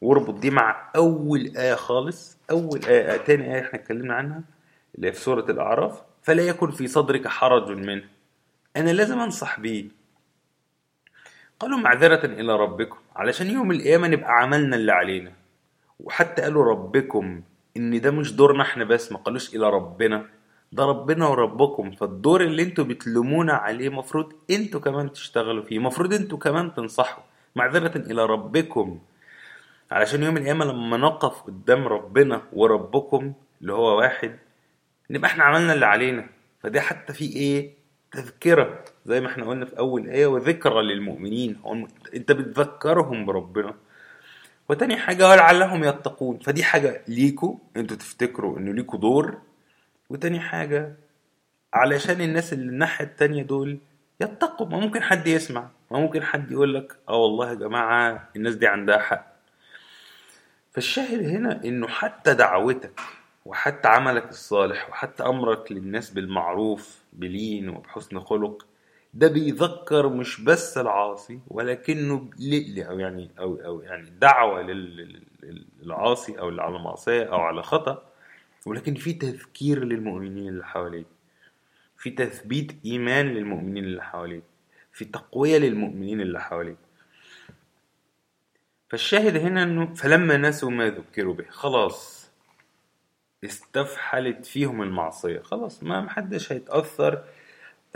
واربط 0.00 0.34
دي 0.34 0.50
مع 0.50 0.90
أول 0.96 1.52
آية 1.56 1.74
خالص 1.74 2.38
أول 2.50 2.80
آية 2.88 3.16
تاني 3.16 3.54
آية 3.54 3.60
إحنا 3.60 3.74
اتكلمنا 3.80 4.14
عنها 4.14 4.42
اللي 4.94 5.12
في 5.12 5.20
سورة 5.20 5.50
الأعراف. 5.50 6.02
فلا 6.22 6.42
يكن 6.42 6.70
في 6.70 6.86
صدرك 6.86 7.28
حرج 7.28 7.70
منه. 7.70 8.04
أنا 8.76 8.90
لازم 8.90 9.18
أنصح 9.18 9.60
بيه. 9.60 9.99
قالوا 11.60 11.78
معذرة 11.78 12.26
إلى 12.26 12.56
ربكم. 12.56 12.98
علشان 13.16 13.50
يوم 13.50 13.70
القيامة 13.70 14.08
نبقى 14.08 14.32
عملنا 14.32 14.76
اللي 14.76 14.92
علينا. 14.92 15.32
وحتى 16.00 16.42
قالوا 16.42 16.64
ربكم 16.64 17.42
إن 17.76 18.00
ده 18.00 18.10
مش 18.10 18.32
دورنا 18.32 18.62
إحنا 18.62 18.84
بس 18.84 19.12
ما 19.12 19.18
قالوش 19.18 19.54
إلى 19.54 19.70
ربنا. 19.70 20.26
ده 20.72 20.84
ربنا 20.84 21.26
وربكم. 21.26 21.90
فالدور 21.90 22.40
اللي 22.40 22.62
أنتوا 22.62 22.84
بتلومونا 22.84 23.52
عليه 23.52 23.88
مفروض 23.88 24.32
أنتوا 24.50 24.80
كمان 24.80 25.12
تشتغلوا 25.12 25.64
فيه. 25.64 25.78
مفروض 25.78 26.14
أنتوا 26.14 26.38
كمان 26.38 26.74
تنصحوا. 26.74 27.22
معذرة 27.56 27.96
إلى 27.96 28.26
ربكم. 28.26 28.98
علشان 29.90 30.22
يوم 30.22 30.36
القيامة 30.36 30.64
لما 30.64 30.96
نقف 30.96 31.42
قدام 31.42 31.88
ربنا 31.88 32.42
وربكم 32.52 33.32
اللي 33.60 33.72
هو 33.72 33.98
واحد 33.98 34.38
نبقى 35.10 35.30
إحنا 35.30 35.44
عملنا 35.44 35.72
اللي 35.72 35.86
علينا. 35.86 36.26
فده 36.62 36.80
حتى 36.80 37.12
في 37.12 37.24
إيه؟ 37.24 37.79
تذكرة 38.12 38.84
زي 39.06 39.20
ما 39.20 39.26
إحنا 39.28 39.44
قلنا 39.44 39.64
في 39.64 39.78
أول 39.78 40.08
آية 40.08 40.26
وذكرى 40.26 40.82
للمؤمنين. 40.82 41.60
أنت 42.14 42.32
بتذكرهم 42.32 43.26
بربنا. 43.26 43.74
وتاني 44.68 44.96
حاجة 44.96 45.28
ولعلهم 45.28 45.84
يتقون. 45.84 46.38
فدي 46.38 46.64
حاجة 46.64 47.02
ليكوا 47.08 47.56
أنتوا 47.76 47.96
تفتكروا 47.96 48.58
إنه 48.58 48.72
ليكوا 48.72 48.98
دور. 48.98 49.38
وتاني 50.10 50.40
حاجة 50.40 50.94
علشان 51.74 52.20
الناس 52.20 52.52
اللي 52.52 52.68
الناحية 52.70 53.04
التانية 53.04 53.42
دول 53.42 53.78
يتقوا. 54.20 54.66
ما 54.66 54.78
ممكن 54.80 55.02
حد 55.02 55.26
يسمع. 55.26 55.68
ما 55.90 56.00
ممكن 56.00 56.22
حد 56.22 56.52
يقول 56.52 56.74
لك 56.74 56.96
آه 57.08 57.16
والله 57.16 57.48
يا 57.50 57.54
جماعة 57.54 58.28
الناس 58.36 58.54
دي 58.54 58.66
عندها 58.66 58.98
حق. 58.98 59.30
فالشاهد 60.72 61.22
هنا 61.24 61.64
إنه 61.64 61.88
حتى 61.88 62.34
دعوتك 62.34 63.00
وحتى 63.50 63.88
عملك 63.88 64.28
الصالح 64.28 64.90
وحتى 64.90 65.22
أمرك 65.22 65.72
للناس 65.72 66.10
بالمعروف 66.10 66.98
بلين 67.12 67.68
وبحسن 67.68 68.20
خلق 68.20 68.66
ده 69.14 69.28
بيذكر 69.28 70.08
مش 70.08 70.40
بس 70.40 70.78
العاصي 70.78 71.40
ولكنه 71.48 72.30
أو 72.78 72.98
يعني 72.98 73.30
أو 73.38 73.54
أو 73.56 73.80
يعني 73.80 74.10
دعوة 74.10 74.62
للعاصي 75.82 76.38
أو 76.38 76.48
اللي 76.48 76.62
على 76.62 76.78
معصيه 76.78 77.22
أو 77.24 77.40
على 77.40 77.62
خطأ 77.62 78.02
ولكن 78.66 78.94
في 78.94 79.12
تذكير 79.12 79.84
للمؤمنين 79.84 80.48
اللي 80.48 80.64
حواليك 80.66 81.06
في 81.96 82.10
تثبيت 82.10 82.72
إيمان 82.84 83.26
للمؤمنين 83.26 83.84
اللي 83.84 84.02
حواليك 84.02 84.42
في 84.92 85.04
تقوية 85.04 85.58
للمؤمنين 85.58 86.20
اللي 86.20 86.40
حواليك. 86.40 86.76
فالشاهد 88.88 89.36
هنا 89.36 89.62
إنه 89.62 89.94
فلما 89.94 90.36
نسوا 90.36 90.70
ما 90.70 90.90
ذكروا 90.90 91.34
به 91.34 91.44
خلاص 91.50 92.19
استفحلت 93.44 94.46
فيهم 94.46 94.82
المعصية. 94.82 95.40
خلاص 95.40 95.82
ما 95.82 96.00
محدش 96.00 96.52
هيتأثر 96.52 97.22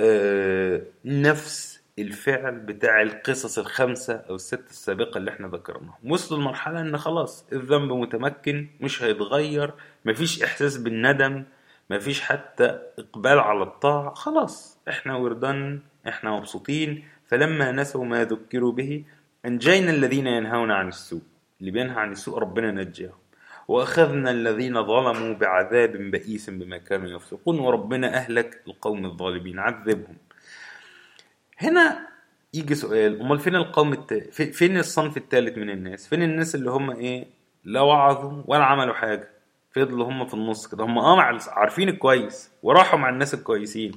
آه 0.01 0.83
نفس 1.05 1.81
الفعل 1.99 2.59
بتاع 2.61 3.03
القصص 3.03 3.59
الخمسة 3.59 4.15
أو 4.15 4.35
الست 4.35 4.71
السابقة 4.71 5.19
اللي 5.19 5.31
إحنا 5.31 5.49
ذكرناهم. 5.49 5.95
وصلوا 6.05 6.41
لمرحلة 6.41 6.81
إن 6.81 6.99
خلاص 6.99 7.47
الذنب 7.53 7.93
متمكن 7.93 8.69
مش 8.81 9.03
هيتغير 9.03 9.71
مفيش 10.05 10.43
إحساس 10.43 10.77
بالندم 10.77 11.45
مفيش 11.91 12.21
حتى 12.21 12.79
إقبال 12.99 13.39
على 13.39 13.63
الطاعة. 13.63 14.15
خلاص 14.15 14.79
إحنا 14.89 15.17
وردان 15.17 15.81
إحنا 16.09 16.31
مبسوطين. 16.31 17.05
فلما 17.27 17.73
نسوا 17.73 18.05
ما 18.05 18.25
ذكروا 18.25 18.73
به 18.73 19.05
أنجينا 19.47 19.91
الذين 19.91 20.27
ينهون 20.27 20.71
عن 20.71 20.89
السوء. 20.89 21.23
اللي 21.61 21.71
بينهى 21.71 22.01
عن 22.01 22.13
السوء 22.13 22.39
ربنا 22.39 22.71
نجاهم 22.71 23.13
وأخذنا 23.68 24.30
الذين 24.30 24.87
ظلموا 24.87 25.35
بعذاب 25.35 25.92
بئيس 25.92 26.50
بما 26.50 26.78
كانوا 26.78 27.09
يفسقون 27.09 27.59
وربنا 27.59 28.14
أهلك 28.14 28.62
القوم 28.66 29.04
الظالمين. 29.04 29.59
عذبهم. 29.59 30.16
هنا 31.59 32.09
يجي 32.54 32.75
سؤال 32.75 33.21
أمال 33.21 33.38
فين 33.38 33.56
القوم 33.56 33.92
التالت 33.92 34.42
فين 34.42 34.78
الصنف 34.78 35.16
الثالث 35.16 35.59
من 35.59 35.71
الناس؟ 35.71 36.09
فين 36.09 36.23
الناس 36.23 36.54
اللي 36.54 36.71
هم 36.71 36.90
إيه؟ 36.90 37.26
لا 37.64 37.80
وعظوا 37.80 38.42
ولا 38.47 38.64
عملوا 38.64 38.94
حاجة. 38.94 39.28
فضلوا 39.73 40.09
هم 40.09 40.26
في 40.26 40.35
النص 40.35 40.66
كده. 40.66 40.85
هم 40.85 40.99
آه 40.99 41.38
عارفين 41.49 41.88
الكويس 41.88 42.50
وراحوا 42.62 42.99
مع 42.99 43.09
الناس 43.09 43.35
الكويسين. 43.35 43.92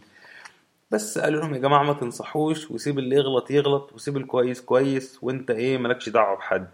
بس 0.92 1.20
قالوا 1.20 1.42
لهم 1.42 1.54
يا 1.54 1.60
جماعة 1.60 1.84
ما 1.84 1.94
تنصحوش 1.94 2.72
وسيب 2.72 3.00
اللي 3.00 3.16
يغلط 3.16 3.52
يغلط 3.52 3.94
وسيب 3.94 4.18
الكويس 4.18 4.62
كويس 4.62 5.20
وانت 5.22 5.52
إيه؟ 5.52 5.78
مالكش 5.78 6.10
دعوة 6.10 6.38
بحد. 6.38 6.68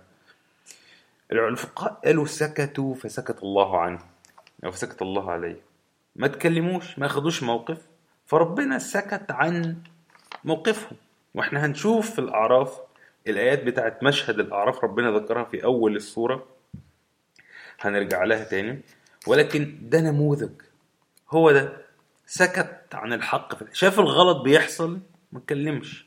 الفقهاء 1.32 2.00
قالوا 2.06 2.26
سكتوا 2.26 2.96
فسكت 2.96 3.44
الله 3.44 3.80
عنه. 3.80 4.00
أو 4.66 4.72
فسكت 4.72 5.02
الله 5.02 5.32
عليه. 5.32 5.62
ما 6.16 6.28
تكلموش 6.28 7.00
ما 7.00 7.08
خدوش 7.08 7.44
موقف. 7.44 7.78
فربنا 8.26 8.80
سكت 8.80 9.32
عن 9.32 9.78
موقفهم. 10.44 10.98
وإحنا 11.34 11.66
هنشوف 11.66 12.12
في 12.12 12.20
الأعراف 12.20 12.80
الآيات 13.28 13.64
بتاعت 13.64 14.04
مشهد 14.04 14.40
الأعراف 14.40 14.84
ربنا 14.84 15.12
ذكرها 15.12 15.44
في 15.44 15.64
أول 15.64 15.96
السورة. 15.96 16.46
هنرجع 17.80 18.24
لها 18.24 18.44
تاني. 18.44 18.82
ولكن 19.28 19.78
ده 19.82 20.02
نموذج. 20.02 20.52
هو 21.30 21.52
ده. 21.52 21.84
سكت 22.26 22.96
عن 22.96 23.14
الحق 23.14 23.74
شاف 23.74 24.00
الغلط 24.00 24.42
بيحصل 24.44 25.00
ما 25.32 25.40
اتكلمش 25.40 26.06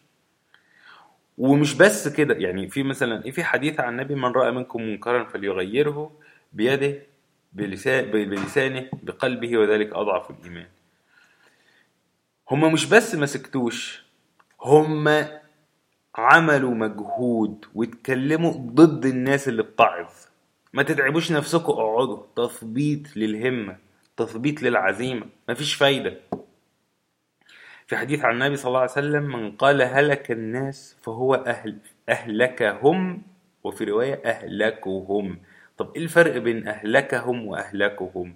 ومش 1.39 1.75
بس 1.75 2.09
كده 2.09 2.35
يعني 2.35 2.69
في 2.69 2.83
مثلا 2.83 3.31
في 3.31 3.45
حديث 3.45 3.81
عن 3.81 3.93
النبي 3.93 4.15
من 4.15 4.25
رأى 4.33 4.51
منكم 4.51 4.83
منكرا 4.83 5.25
فليغيره 5.25 6.13
بيده 6.53 7.03
بلسانه 7.53 8.89
بقلبه 9.03 9.59
وذلك 9.59 9.95
أضعف 9.95 10.31
الإيمان. 10.31 10.67
هما 12.51 12.69
مش 12.69 12.87
بس 12.87 13.15
ما 13.15 13.27
سكتوش 13.27 14.05
هما 14.63 15.41
عملوا 16.15 16.75
مجهود 16.75 17.65
واتكلموا 17.75 18.53
ضد 18.53 19.07
الناس 19.07 19.49
اللي 19.49 19.63
بتعظ. 19.63 20.11
ما 20.73 20.83
تتعبوش 20.83 21.33
نفسكم 21.33 21.73
اقعدوا. 21.73 22.23
تثبيت 22.37 23.17
للهمة 23.17 23.77
تثبيت 24.17 24.63
للعزيمة. 24.63 25.27
مفيش 25.49 25.75
فايدة. 25.75 26.17
في 27.87 27.97
حديث 27.97 28.25
عن 28.25 28.35
النبي 28.35 28.57
صلى 28.57 28.69
الله 28.69 28.81
عليه 28.81 28.91
وسلم 28.91 29.23
من 29.23 29.53
قال 29.53 29.83
هلك 29.83 30.31
الناس 30.31 30.97
فهو 31.03 31.35
أهل 31.35 31.79
أهلكهم 32.09 33.23
وفي 33.65 33.85
رواية 33.85 34.23
أهلكهم. 34.25 35.39
طب 35.79 35.93
إيه 35.97 36.03
الفرق 36.03 36.37
بين 36.37 36.69
أهلكهم 36.69 37.47
وأهلكهم؟ 37.47 38.35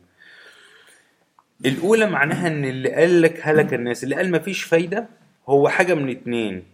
الأولى 1.66 2.06
معناها 2.06 2.48
إن 2.48 2.64
اللي 2.64 2.94
قال 2.94 3.22
لك 3.22 3.40
هلك 3.42 3.74
الناس 3.74 4.04
اللي 4.04 4.14
قال 4.14 4.30
مفيش 4.30 4.62
فايدة 4.62 5.08
هو 5.48 5.68
حاجة 5.68 5.94
من 5.94 6.10
اتنين. 6.10 6.64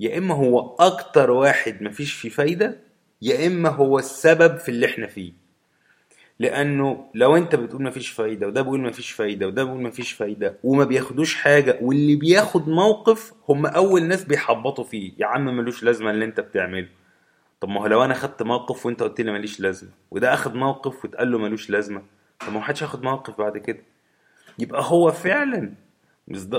يا 0.00 0.18
إما 0.18 0.34
هو 0.34 0.76
أكتر 0.78 1.30
واحد 1.30 1.82
مفيش 1.82 2.12
فيه 2.12 2.28
فايدة 2.28 2.76
يا 3.22 3.46
إما 3.46 3.68
هو 3.68 3.98
السبب 3.98 4.56
في 4.56 4.68
اللي 4.68 4.86
إحنا 4.86 5.06
فيه. 5.06 5.32
لأنه 6.40 7.06
لو 7.14 7.36
أنت 7.36 7.54
بتقول 7.54 7.82
مفيش 7.82 8.08
فايدة 8.10 8.46
وده 8.46 8.62
بيقول 8.62 8.80
مفيش 8.80 9.10
فايدة 9.10 9.46
وده 9.46 9.64
بيقول 9.64 9.82
مفيش 9.82 10.12
فايدة 10.12 10.56
وما 10.64 10.84
بياخدوش 10.84 11.34
حاجة 11.34 11.78
واللي 11.82 12.16
بياخد 12.16 12.68
موقف 12.68 13.32
هم 13.48 13.66
أول 13.66 14.02
ناس 14.02 14.24
بيحبطوا 14.24 14.84
فيه. 14.84 15.12
يا 15.18 15.26
عم 15.26 15.56
ملوش 15.56 15.82
لازمة 15.82 16.10
اللي 16.10 16.24
أنت 16.24 16.40
بتعمله. 16.40 16.88
طب 17.60 17.68
ما 17.68 17.80
هو 17.80 17.86
لو 17.86 18.04
أنا 18.04 18.14
خدت 18.14 18.42
موقف 18.42 18.86
وأنت 18.86 19.02
قلت 19.02 19.20
لي 19.20 19.32
ماليش 19.32 19.60
لازمة 19.60 19.90
وده 20.10 20.34
أخد 20.34 20.54
موقف 20.54 21.04
واتقال 21.04 21.32
له 21.32 21.38
ملوش 21.38 21.70
لازمة 21.70 22.02
طب 22.46 22.52
ما 22.52 22.60
حدش 22.60 22.82
هياخد 22.82 23.02
موقف 23.02 23.38
بعد 23.38 23.58
كده. 23.58 23.82
يبقى 24.58 24.82
هو 24.84 25.10
فعلا 25.12 25.72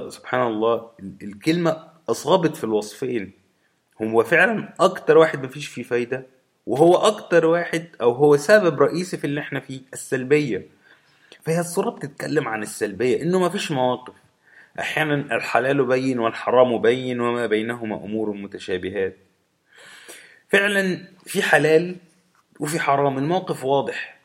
سبحان 0.09 0.47
الله 0.47 0.89
الكلمة 1.23 1.87
أصابت 2.09 2.55
في 2.55 2.63
الوصفين. 2.63 3.31
هو 4.01 4.23
فعلا 4.23 4.73
أكتر 4.79 5.17
واحد 5.17 5.45
مفيش 5.45 5.67
فيه 5.67 5.83
فايدة؟ 5.83 6.25
وهو 6.65 6.95
أكتر 6.95 7.45
واحد 7.45 7.85
أو 8.01 8.11
هو 8.11 8.37
سبب 8.37 8.81
رئيسي 8.81 9.17
في 9.17 9.25
اللي 9.25 9.41
إحنا 9.41 9.59
فيه 9.59 9.81
السلبية. 9.93 10.67
فهي 11.43 11.59
الصورة 11.59 11.89
بتتكلم 11.89 12.47
عن 12.47 12.63
السلبية 12.63 13.21
إنه 13.21 13.39
ما 13.39 13.49
فيش 13.49 13.71
مواقف. 13.71 14.13
أحيانا 14.79 15.35
الحلال 15.35 15.85
بين 15.85 16.19
والحرام 16.19 16.81
بين 16.81 17.21
وما 17.21 17.45
بينهما 17.45 17.95
أمور 17.95 18.31
متشابهات. 18.31 19.17
فعلا 20.49 21.07
في 21.25 21.41
حلال 21.41 21.95
وفي 22.59 22.79
حرام 22.79 23.17
الموقف 23.17 23.63
واضح. 23.63 24.19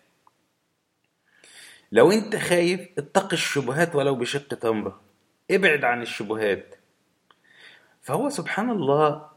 لو 1.92 2.12
أنت 2.12 2.36
خايف 2.36 2.80
اتق 2.98 3.32
الشبهات 3.32 3.94
ولو 3.94 4.14
بشق 4.14 4.48
تمرة. 4.48 5.00
ابعد 5.50 5.84
عن 5.84 6.02
الشبهات. 6.02 6.74
فهو 8.02 8.28
سبحان 8.30 8.70
الله 8.70 9.35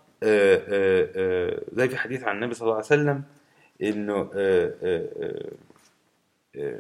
زي 1.74 1.90
في 1.90 1.98
حديث 1.98 2.24
عن 2.24 2.36
النبي 2.36 2.54
صلى 2.54 2.66
الله 2.66 2.76
عليه 2.76 2.86
وسلم 2.86 3.24
إنه 3.82 4.30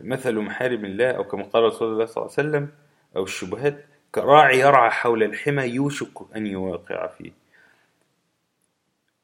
مثل 0.04 0.36
محارم 0.36 0.86
الله 0.86 1.12
أو 1.12 1.24
كما 1.24 1.44
قال 1.44 1.64
رسول 1.64 1.94
الله 1.94 2.06
صلى 2.06 2.24
الله 2.26 2.36
عليه 2.38 2.50
وسلم 2.50 2.70
أو 3.16 3.24
الشبهات 3.24 3.86
كراعي 4.16 4.60
يرعى 4.60 4.90
حول 4.90 5.24
الحمى 5.24 5.64
يوشك 5.64 6.36
أن 6.36 6.48
يواقع 6.48 7.08
فيه. 7.08 7.32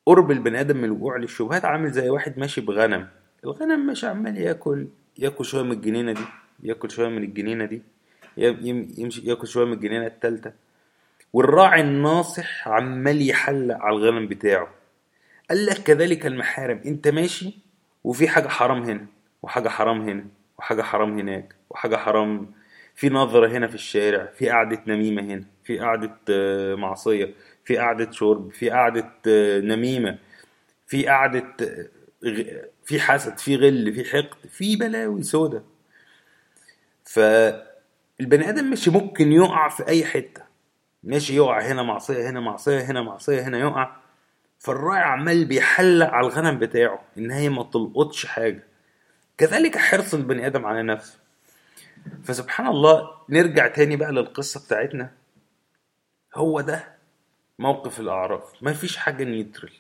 قرب 0.06 0.32
البني 0.32 0.60
آدم 0.60 0.78
من 0.78 0.84
الوقوع 0.84 1.18
للشبهات 1.18 1.66
عامل 1.66 1.92
زي 1.92 2.10
واحد 2.10 2.40
ماشي 2.40 2.62
بغنم. 2.62 3.08
الغنم 3.44 3.88
ماشي 3.88 4.08
عمال 4.08 4.38
ياكل 4.38 4.88
ياكل 5.20 5.46
شوية 5.46 5.64
من 5.64 5.72
الجنينة 5.72 6.12
دي 6.14 6.26
ياكل 6.64 6.92
شوية 6.92 7.10
من 7.10 7.24
الجنينة 7.24 7.66
دي 7.66 7.82
يمشي 8.38 9.30
ياكل 9.30 9.48
شوية 9.48 9.66
من 9.66 9.74
الجنينة 9.74 10.08
التالتة. 10.08 10.52
والراعي 11.36 11.82
الناصح 11.82 12.68
عمال 12.68 13.30
يحلق 13.30 13.76
على 13.76 13.96
الغنم 13.96 14.28
بتاعه. 14.28 14.68
قال 15.50 15.66
لك 15.66 15.78
كذلك 15.78 16.26
المحارم 16.26 16.82
انت 16.86 17.08
ماشي 17.08 17.60
وفي 18.04 18.28
حاجة 18.28 18.48
حرام 18.48 18.84
هنا 18.84 19.06
وحاجة 19.44 19.70
حرام 19.70 20.02
هنا 20.02 20.26
وحاجة 20.58 20.82
حرام 20.82 21.20
هناك 21.20 21.56
وحاجة 21.70 21.96
حرام 21.96 22.52
في 22.96 23.10
نظرة 23.10 23.48
هنا 23.48 23.68
في 23.68 23.76
الشارع 23.76 24.26
في 24.26 24.50
قعدة 24.50 24.82
نميمة 24.88 25.22
هنا 25.22 25.44
في 25.64 25.80
قعدة 25.80 26.18
آه، 26.30 26.76
معصية 26.76 27.34
في 27.66 27.78
قعدة 27.78 28.12
شرب 28.12 28.52
في 28.52 28.70
قعدة 28.70 29.12
آه، 29.28 29.60
نميمة 29.60 30.18
في 30.88 31.08
قعدة 31.08 31.56
آه، 31.62 32.70
في 32.86 33.00
حسد 33.00 33.38
في 33.38 33.56
غل 33.56 33.94
في 33.94 34.04
حقد 34.04 34.50
في 34.50 34.76
بلاوي 34.76 35.24
سودة. 35.24 35.64
فالبني 37.06 38.50
آدم 38.50 38.72
مش 38.72 38.90
ممكن 38.90 39.32
يقع 39.32 39.70
في 39.70 39.88
أي 39.88 40.06
حتة. 40.06 40.55
ماشي 41.06 41.36
يقع 41.36 41.62
هنا 41.62 41.84
معصية 41.84 42.30
هنا 42.30 42.40
معصية 42.40 42.82
هنا 42.82 43.02
معصية 43.02 43.42
هنا 43.42 43.58
يقع. 43.60 43.96
فالراعي 44.60 45.02
عمال 45.04 45.46
بيحلق 45.46 46.10
على 46.10 46.28
الغنم 46.28 46.60
بتاعه 46.60 47.02
إن 47.18 47.32
هي 47.32 47.50
ما 47.50 47.64
تلقطش 47.64 48.26
حاجة. 48.26 48.64
كذلك 49.38 49.78
حرص 49.78 50.14
البني 50.14 50.48
آدم 50.48 50.66
على 50.66 50.84
نفسه. 50.84 51.20
فسبحان 52.24 52.68
الله 52.68 53.12
نرجع 53.30 53.68
تاني 53.68 53.96
بقى 53.96 54.12
للقصة 54.12 54.66
بتاعتنا. 54.66 55.12
هو 56.36 56.62
ده 56.62 56.96
موقف 57.60 58.00
الأعراف. 58.00 58.44
ما 58.62 58.74
فيش 58.74 58.98
حاجة 58.98 59.24
نيترل 59.24 59.74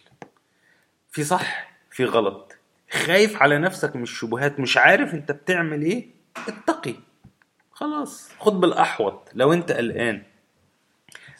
في 1.11 1.23
صح 1.23 1.71
في 1.91 2.05
غلط. 2.05 2.55
خايف 2.91 3.41
على 3.41 3.57
نفسك 3.57 3.95
من 3.95 4.03
الشبهات. 4.03 4.59
مش 4.59 4.77
عارف 4.77 5.13
أنت 5.13 5.31
بتعمل 5.31 5.81
إيه؟ 5.81 6.07
اتقي. 6.47 6.95
خلاص 7.71 8.31
خد 8.39 8.59
بالأحوط. 8.61 9.29
لو 9.33 9.53
أنت 9.53 9.71
قلقان. 9.71 10.23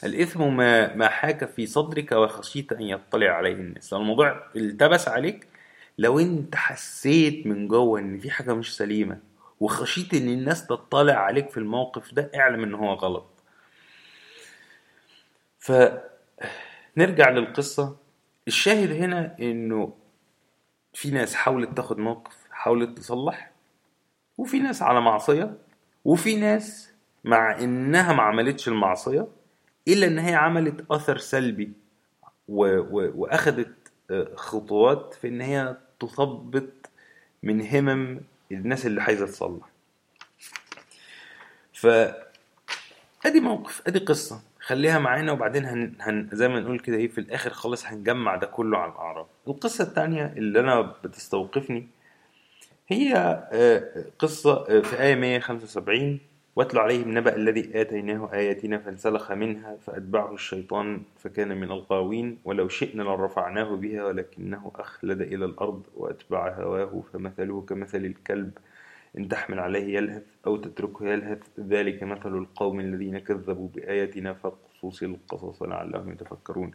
الإثم 0.06 0.56
ما 0.58 0.96
ما 0.96 1.08
حاك 1.08 1.46
في 1.46 1.66
صدرك 1.66 2.12
وخشيت 2.12 2.72
أن 2.72 2.82
يطلع 2.82 3.30
عليه 3.32 3.54
الناس. 3.54 3.94
لو 3.94 4.00
الموضوع 4.02 4.44
التبس 4.56 5.08
عليك 5.08 5.48
لو 5.98 6.20
أنت 6.20 6.56
حسيت 6.56 7.48
من 7.48 7.68
جوه 7.68 8.00
إن 8.00 8.20
في 8.20 8.32
حاجة 8.32 8.54
مش 8.54 8.78
سليمة 8.78 9.20
وخشيت 9.60 10.14
إن 10.14 10.28
الناس 10.30 10.68
تطلع 10.68 11.14
عليك 11.14 11.50
في 11.50 11.58
الموقف 11.58 12.14
ده 12.14 12.32
اعلم 12.36 12.64
إن 12.64 12.74
هو 12.74 12.94
غلط. 12.94 13.26
فنرجع 15.60 17.30
للقصة. 17.30 17.98
الشاهد 18.48 18.92
هنا 18.92 19.36
إنه 19.40 19.94
في 20.94 21.12
ناس 21.12 21.36
حاولت 21.36 21.78
تاخد 21.78 21.98
موقف 21.98 22.38
حاولت 22.52 22.98
تصلح 22.98 23.52
وفي 24.38 24.60
ناس 24.60 24.82
على 24.82 25.02
معصية 25.02 25.58
وفي 26.06 26.36
ناس 26.36 26.94
مع 27.24 27.60
إنها 27.60 28.14
ما 28.14 28.24
عملتش 28.24 28.68
المعصية. 28.68 29.28
إلا 29.88 30.08
إن 30.08 30.20
هي 30.20 30.36
عملت 30.36 30.86
أثر 30.92 31.18
سلبي 31.18 31.72
و... 32.48 32.66
و... 32.78 33.12
واخدت 33.16 33.76
آه، 34.12 34.28
خطوات 34.36 35.14
في 35.22 35.28
إن 35.28 35.42
هي 35.42 35.78
تثبط 36.00 36.90
من 37.44 37.68
همم 37.68 38.22
الناس 38.52 38.86
اللي 38.86 39.02
عايزة 39.02 39.26
تصلح. 39.26 39.66
ف 41.74 41.88
أدي 43.26 43.40
موقف 43.40 43.82
أدي 43.88 44.00
قصة. 44.00 44.42
خليها 44.60 45.00
معانا 45.00 45.32
وبعدين 45.32 45.66
هن, 45.66 45.94
هن 46.02 46.30
زي 46.34 46.48
ما 46.48 46.60
نقول 46.60 46.80
كده 46.80 46.98
إيه 46.98 47.08
في 47.08 47.18
الآخر 47.18 47.50
خالص 47.50 47.86
هنجمع 47.86 48.36
ده 48.36 48.48
كله 48.48 48.78
على 48.78 48.92
الاعراب 48.92 49.26
القصة 49.48 49.84
الثانية 49.84 50.34
اللي 50.38 50.60
أنا 50.60 50.82
بتستوقفني 50.82 51.88
هي 52.88 53.14
آه، 53.52 54.06
قصة 54.20 54.66
آه، 54.70 54.80
في 54.82 55.02
آية 55.02 55.16
175 55.16 56.20
واتل 56.56 56.80
عليهم 56.80 57.18
نبأ 57.18 57.36
الذي 57.36 57.82
آتيناه 57.82 58.30
آياتنا 58.34 58.78
فانسلخ 58.78 59.32
منها 59.32 59.78
فأتبعه 59.78 60.34
الشيطان 60.34 61.02
فكان 61.18 61.58
من 61.58 61.72
الغاوين 61.72 62.38
ولو 62.46 62.68
شئنا 62.68 63.04
لرفعناه 63.04 63.76
بها 63.76 64.06
ولكنه 64.06 64.72
أخلد 64.76 65.22
إلى 65.22 65.46
الأرض 65.46 65.84
وأتبع 65.96 66.54
هواه 66.56 67.04
فمثله 67.14 67.62
كمثل 67.62 67.98
الكلب 68.06 68.52
إن 69.18 69.28
تحمل 69.28 69.60
عليه 69.60 69.96
يلهث 69.96 70.24
أو 70.48 70.58
تتركه 70.58 71.06
يلهث 71.08 71.40
ذلك 71.60 72.04
مثل 72.04 72.38
القوم 72.38 72.80
الذين 72.80 73.20
كذبوا 73.20 73.70
بآياتنا 73.76 74.34
فاقصص 74.34 75.04
القصص 75.04 75.64
لعلهم 75.64 76.12
يتفكرون. 76.12 76.72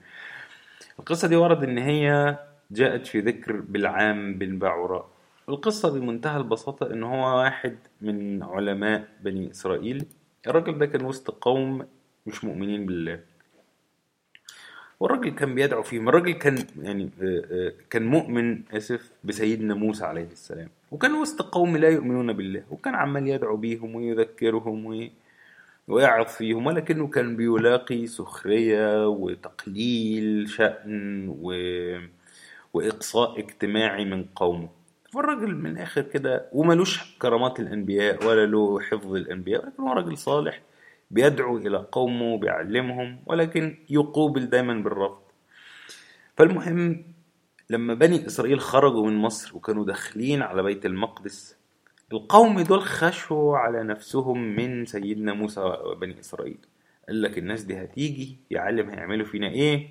القصة 0.98 1.28
دي 1.28 1.36
ورد 1.36 1.62
إن 1.64 1.78
هي 1.78 2.36
جاءت 2.70 3.06
في 3.06 3.20
ذكر 3.20 3.60
بالعام 3.60 4.38
بن 4.38 4.58
باعوراء 4.58 5.19
القصة 5.50 5.90
بمنتهى 5.90 6.36
البساطة 6.36 6.92
إن 6.92 7.02
هو 7.02 7.38
واحد 7.38 7.76
من 8.00 8.42
علماء 8.42 9.08
بني 9.22 9.50
إسرائيل. 9.50 10.06
الراجل 10.46 10.78
ده 10.78 10.86
كان 10.86 11.04
وسط 11.04 11.30
قوم 11.30 11.86
مش 12.26 12.44
مؤمنين 12.44 12.86
بالله. 12.86 13.20
والراجل 15.00 15.30
كان 15.30 15.54
بيدعو 15.54 15.82
فيهم. 15.82 16.08
الراجل 16.08 16.32
كان 16.32 16.58
يعني 16.82 17.10
آه، 17.22 17.42
آه، 17.50 17.72
كان 17.90 18.06
مؤمن 18.06 18.62
آسف 18.72 19.10
بسيدنا 19.24 19.74
موسى 19.74 20.04
عليه 20.04 20.28
السلام. 20.32 20.68
وكان 20.90 21.14
وسط 21.14 21.42
قوم 21.42 21.76
لا 21.76 21.88
يؤمنون 21.88 22.32
بالله. 22.32 22.62
وكان 22.70 22.94
عمال 22.94 23.28
يدعو 23.28 23.56
بيهم 23.56 23.94
ويذكرهم 23.94 24.86
وي... 24.86 25.12
ويعظ 25.88 26.26
فيهم. 26.26 26.66
ولكنه 26.66 27.06
كان 27.06 27.36
بيلاقي 27.36 28.06
سخرية 28.06 29.08
وتقليل 29.08 30.48
شأن 30.48 31.28
و... 31.28 31.54
وإقصاء 32.74 33.38
اجتماعي 33.38 34.04
من 34.04 34.24
قومه. 34.24 34.79
فالراجل 35.12 35.54
من 35.54 35.70
الآخر 35.70 36.02
كده 36.02 36.48
وملوش 36.52 37.16
كرامات 37.18 37.60
الأنبياء 37.60 38.26
ولا 38.26 38.46
له 38.46 38.80
حفظ 38.80 39.14
الأنبياء 39.14 39.64
ولكن 39.64 39.82
هو 39.82 39.92
راجل 39.92 40.16
صالح 40.18 40.60
بيدعو 41.10 41.56
إلى 41.56 41.86
قومه 41.92 42.38
بيعلمهم 42.38 43.22
ولكن 43.26 43.78
يقوبل 43.90 44.46
دايما 44.46 44.74
بالرفض. 44.74 45.22
فالمهم 46.36 47.04
لما 47.70 47.94
بني 47.94 48.26
إسرائيل 48.26 48.60
خرجوا 48.60 49.06
من 49.06 49.16
مصر 49.16 49.56
وكانوا 49.56 49.84
داخلين 49.84 50.42
على 50.42 50.62
بيت 50.62 50.86
المقدس 50.86 51.56
القوم 52.12 52.60
دول 52.60 52.82
خشوا 52.82 53.56
على 53.56 53.82
نفسهم 53.84 54.56
من 54.56 54.86
سيدنا 54.86 55.32
موسى 55.32 55.60
وبني 55.60 56.20
إسرائيل. 56.20 56.58
قال 57.08 57.22
لك 57.22 57.38
الناس 57.38 57.62
دي 57.62 57.84
هتيجي 57.84 58.36
يعلم 58.50 58.90
هيعملوا 58.90 59.26
فينا 59.26 59.48
إيه؟ 59.48 59.88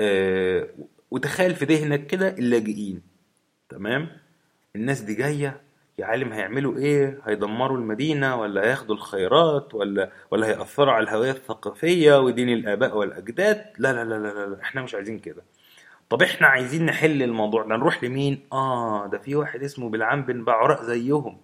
آه 0.00 0.68
وتخيل 1.10 1.54
في 1.54 1.64
ذهنك 1.64 2.06
كده 2.06 2.28
اللاجئين. 2.28 3.02
تمام؟ 3.68 4.08
الناس 4.76 5.00
دي 5.00 5.14
جاية 5.14 5.60
يا 5.98 6.06
عالم 6.06 6.32
هيعملوا 6.32 6.76
إيه؟ 6.78 7.18
هيدمروا 7.26 7.78
المدينة 7.78 8.36
ولا 8.40 8.62
هياخدوا 8.66 8.94
الخيرات 8.94 9.74
ولا 9.74 10.10
ولا 10.30 10.46
هيأثروا 10.46 10.92
على 10.92 11.04
الهوية 11.04 11.30
الثقافية 11.30 12.20
ودين 12.20 12.48
الآباء 12.48 12.96
والأجداد؟ 12.96 13.64
لا 13.78 13.92
لا 13.92 14.04
لا 14.04 14.14
لا, 14.14 14.46
لا. 14.46 14.62
إحنا 14.62 14.82
مش 14.82 14.94
عايزين 14.94 15.18
كده. 15.18 15.42
طب 16.10 16.22
إحنا 16.22 16.46
عايزين 16.46 16.86
نحل 16.86 17.22
الموضوع 17.22 17.62
ده 17.62 17.76
نروح 17.76 18.04
لمين؟ 18.04 18.40
آه 18.52 19.06
ده 19.06 19.18
في 19.18 19.34
واحد 19.36 19.62
اسمه 19.62 19.88
بلعام 19.90 20.22
بن 20.22 20.44
بعراء 20.44 20.84
زيهم. 20.84 21.38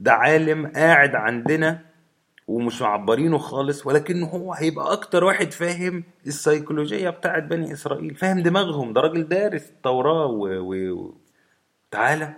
ده 0.00 0.12
عالم 0.12 0.66
قاعد 0.66 1.14
عندنا 1.14 1.78
ومش 2.48 2.82
معبرينه 2.82 3.38
خالص 3.38 3.86
ولكن 3.86 4.22
هو 4.22 4.52
هيبقى 4.52 4.92
أكتر 4.92 5.24
واحد 5.24 5.52
فاهم 5.52 6.04
السيكولوجية 6.26 7.10
بتاعت 7.10 7.42
بني 7.42 7.72
إسرائيل 7.72 8.14
فاهم 8.14 8.42
دماغهم. 8.42 8.92
ده 8.92 9.00
راجل 9.00 9.28
دارس 9.28 9.70
التوراة 9.70 10.26
و... 10.26 10.48
و... 10.48 11.14
تعالى 11.92 12.34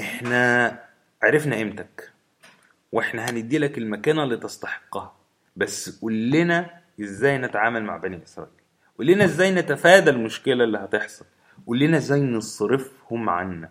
إحنا 0.00 0.66
عرفنا 1.22 1.56
قيمتك 1.56 2.12
وإحنا 2.92 3.30
هندي 3.30 3.58
لك 3.58 3.78
المكانة 3.78 4.22
اللي 4.24 4.36
تستحقها. 4.36 5.16
بس 5.56 6.00
قول 6.00 6.30
لنا 6.30 6.80
إزاي 7.00 7.38
نتعامل 7.38 7.84
مع 7.84 7.96
بني 7.96 8.22
إسرائيل؟ 8.24 8.52
قول 8.98 9.06
لنا 9.06 9.24
إزاي 9.24 9.50
نتفادى 9.50 10.10
المشكلة 10.10 10.64
اللي 10.64 10.78
هتحصل؟ 10.78 11.24
قول 11.66 11.78
لنا 11.78 11.96
إزاي 11.96 12.20
نصرفهم 12.20 13.30
عنا؟ 13.30 13.70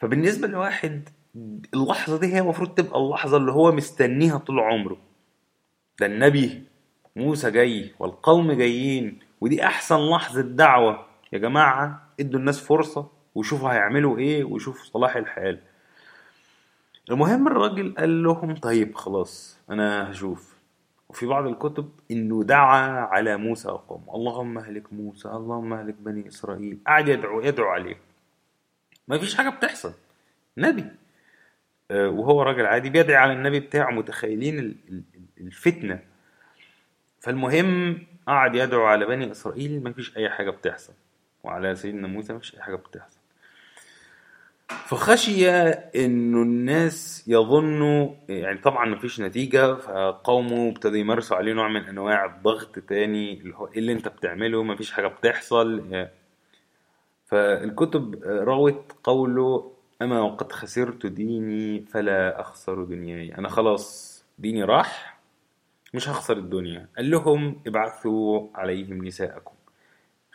فبالنسبة 0.00 0.48
لواحد 0.48 1.08
اللحظة 1.74 2.18
دي 2.18 2.34
هي 2.34 2.38
المفروض 2.40 2.74
تبقى 2.74 3.00
اللحظة 3.00 3.36
اللي 3.36 3.52
هو 3.52 3.72
مستنيها 3.72 4.38
طول 4.38 4.60
عمره. 4.60 4.98
ده 6.00 6.06
النبي 6.06 6.64
موسى 7.16 7.50
جاي 7.50 7.94
والقوم 7.98 8.52
جايين 8.52 9.18
ودي 9.40 9.64
أحسن 9.66 10.10
لحظة 10.10 10.40
دعوة. 10.42 11.06
يا 11.32 11.38
جماعة 11.38 12.07
ادوا 12.20 12.40
الناس 12.40 12.60
فرصة 12.60 13.10
وشوفوا 13.34 13.72
هيعملوا 13.72 14.18
إيه 14.18 14.44
وشوفوا 14.44 14.84
صلاح 14.84 15.16
الحال. 15.16 15.58
المهم 17.10 17.46
الراجل 17.46 17.94
قال 17.98 18.22
لهم 18.22 18.54
طيب 18.54 18.94
خلاص 18.94 19.58
أنا 19.70 20.10
هشوف. 20.10 20.58
وفي 21.08 21.26
بعض 21.26 21.46
الكتب 21.46 21.90
إنه 22.10 22.44
دعا 22.44 22.90
على 22.90 23.36
موسى 23.36 23.68
وقوم 23.68 24.04
اللهم 24.14 24.58
أهلك 24.58 24.92
موسى 24.92 25.28
اللهم 25.28 25.72
أهلك 25.72 25.94
بني 25.94 26.28
إسرائيل. 26.28 26.78
قعد 26.86 27.08
يدعو 27.08 27.40
يدعو 27.40 27.68
عليه. 27.68 27.96
ما 29.08 29.18
فيش 29.18 29.34
حاجة 29.34 29.48
بتحصل. 29.48 29.92
نبي. 30.58 30.84
آه، 31.90 32.08
وهو 32.08 32.42
راجل 32.42 32.66
عادي 32.66 32.90
بيدعي 32.90 33.16
على 33.16 33.32
النبي 33.32 33.60
بتاعه 33.60 33.90
متخيلين 33.90 34.76
الفتنة. 35.40 36.00
فالمهم 37.20 37.98
قعد 38.26 38.54
يدعو 38.54 38.84
على 38.84 39.06
بني 39.06 39.30
إسرائيل 39.30 39.82
ما 39.82 39.92
فيش 39.92 40.16
أي 40.16 40.30
حاجة 40.30 40.50
بتحصل. 40.50 40.92
وعلى 41.44 41.74
سيدنا 41.74 42.08
موسى 42.08 42.32
ما 42.32 42.38
فيش 42.38 42.54
أي 42.54 42.62
حاجة 42.62 42.76
بتحصل. 42.76 43.18
فخشي 44.68 45.50
انه 45.50 46.42
الناس 46.42 47.24
يظنوا 47.26 48.14
يعني 48.28 48.58
طبعا 48.58 48.86
مفيش 48.86 49.20
نتيجة 49.20 49.74
فقومه 49.74 50.68
ابتدوا 50.68 50.96
يمارسوا 50.96 51.36
عليه 51.36 51.52
نوع 51.52 51.68
من 51.68 51.84
أنواع 51.84 52.24
الضغط 52.24 52.78
تاني 52.78 53.40
اللي 53.40 53.54
هو 53.56 53.66
إيه 53.66 53.78
اللي 53.78 53.92
أنت 53.92 54.08
بتعمله؟ 54.08 54.62
مفيش 54.62 54.92
حاجة 54.92 55.06
بتحصل. 55.06 56.06
فالكتب 57.26 58.22
روت 58.24 58.92
قوله 59.04 59.72
أما 60.02 60.20
وقد 60.20 60.52
خسرت 60.52 61.06
ديني 61.06 61.80
فلا 61.80 62.40
أخسر 62.40 62.84
دنياي. 62.84 63.34
أنا 63.38 63.48
خلاص 63.48 64.18
ديني 64.38 64.64
راح 64.64 65.18
مش 65.94 66.08
هخسر 66.08 66.36
الدنيا. 66.36 66.88
قال 66.96 67.10
لهم 67.10 67.60
ابعثوا 67.66 68.48
عليهم 68.54 69.04
نساءكم. 69.06 69.54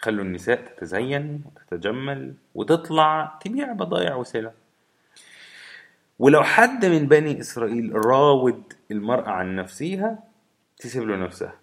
خلوا 0.03 0.23
النساء 0.23 0.61
تتزين 0.61 1.43
وتتجمل 1.45 2.33
وتطلع 2.55 3.39
تبيع 3.41 3.73
بضائع 3.73 4.15
وسلع. 4.15 4.53
ولو 6.19 6.43
حد 6.43 6.85
من 6.85 7.07
بني 7.07 7.39
إسرائيل 7.39 8.05
راود 8.05 8.73
المرأة 8.91 9.29
عن 9.29 9.55
نفسها 9.55 10.23
تسيب 10.77 11.03
له 11.03 11.15
نفسها. 11.15 11.55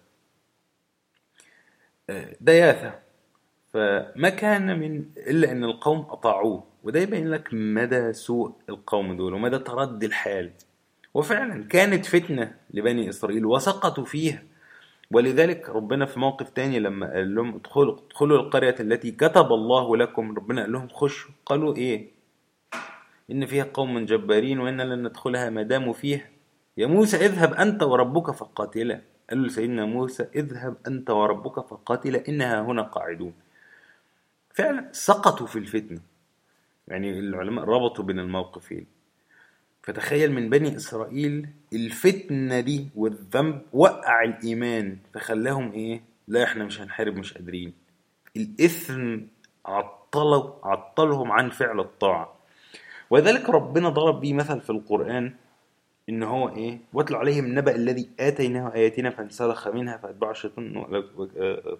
آه، 2.09 2.35
دياثة. 2.41 2.99
فما 3.73 4.29
كان 4.29 4.79
من 4.79 5.05
إلا 5.17 5.51
أن 5.51 5.63
القوم 5.63 5.99
أطاعوه. 5.99 6.63
وده 6.83 6.99
يبين 6.99 7.29
لك 7.29 7.49
مدى 7.53 8.13
سوء 8.13 8.53
القوم 8.69 9.17
دول 9.17 9.33
ومدى 9.33 9.57
تردي 9.59 10.05
الحال. 10.05 10.51
وفعلا 11.13 11.67
كانت 11.67 12.05
فتنة 12.05 12.55
لبني 12.73 13.09
إسرائيل 13.09 13.45
وسقطوا 13.45 14.05
فيها. 14.05 14.43
ولذلك 15.13 15.69
ربنا 15.69 16.05
في 16.05 16.19
موقف 16.19 16.49
تاني 16.49 16.79
لما 16.79 17.13
قال 17.13 17.35
لهم 17.35 17.55
ادخلوا 17.55 17.97
ادخلوا 18.07 18.37
القرية 18.37 18.75
التي 18.79 19.11
كتب 19.11 19.53
الله 19.53 19.97
لكم 19.97 20.35
ربنا 20.35 20.61
قال 20.61 20.71
لهم 20.71 20.87
خشوا. 20.87 21.31
قالوا 21.45 21.75
إيه؟ 21.75 22.11
إن 23.31 23.45
فيها 23.45 23.63
قوم 23.73 24.05
جبارين 24.05 24.59
وإن 24.59 24.81
لن 24.81 25.07
ندخلها 25.07 25.49
ما 25.49 25.63
داموا 25.63 25.93
فيها. 25.93 26.29
يا 26.77 26.87
موسى 26.87 27.17
اذهب 27.17 27.53
أنت 27.53 27.83
وربك 27.83 28.31
فقاتلا. 28.31 29.01
قال 29.29 29.43
له 29.43 29.49
سيدنا 29.49 29.85
موسى 29.85 30.27
اذهب 30.35 30.75
أنت 30.87 31.09
وربك 31.09 31.67
فقاتلا 31.67 32.27
إنها 32.27 32.61
هنا 32.61 32.81
قاعدون. 32.81 33.33
فعلا 34.53 34.89
سقطوا 34.91 35.47
في 35.47 35.59
الفتنة. 35.59 35.99
يعني 36.87 37.19
العلماء 37.19 37.65
ربطوا 37.65 38.05
بين 38.05 38.19
الموقفين. 38.19 39.00
فتخيل 39.83 40.31
من 40.31 40.49
بني 40.49 40.75
إسرائيل 40.75 41.47
الفتنة 41.73 42.59
دي 42.59 42.87
والذنب 42.95 43.61
وقع 43.73 44.23
الإيمان 44.23 44.97
فخلاهم 45.13 45.71
إيه؟ 45.71 46.01
لا 46.27 46.43
إحنا 46.43 46.65
مش 46.65 46.81
هنحارب 46.81 47.17
مش 47.17 47.33
قادرين. 47.33 47.73
الإثم 48.37 49.17
عطلوا 49.65 50.51
عطلهم 50.63 51.31
عن 51.31 51.49
فعل 51.49 51.79
الطاعة. 51.79 52.33
وذلك 53.09 53.49
ربنا 53.49 53.89
ضرب 53.89 54.19
بيه 54.21 54.33
مثل 54.33 54.61
في 54.61 54.69
القرآن 54.69 55.33
إن 56.09 56.23
هو 56.23 56.49
إيه؟ 56.49 56.79
واتل 56.93 57.15
عليهم 57.15 57.45
النبأ 57.45 57.75
الذي 57.75 58.09
آتيناه 58.19 58.73
آياتنا 58.75 59.09
فانسلخ 59.09 59.67
منها 59.67 59.97
فأتبع 59.97 60.31
الشيطان 60.31 60.85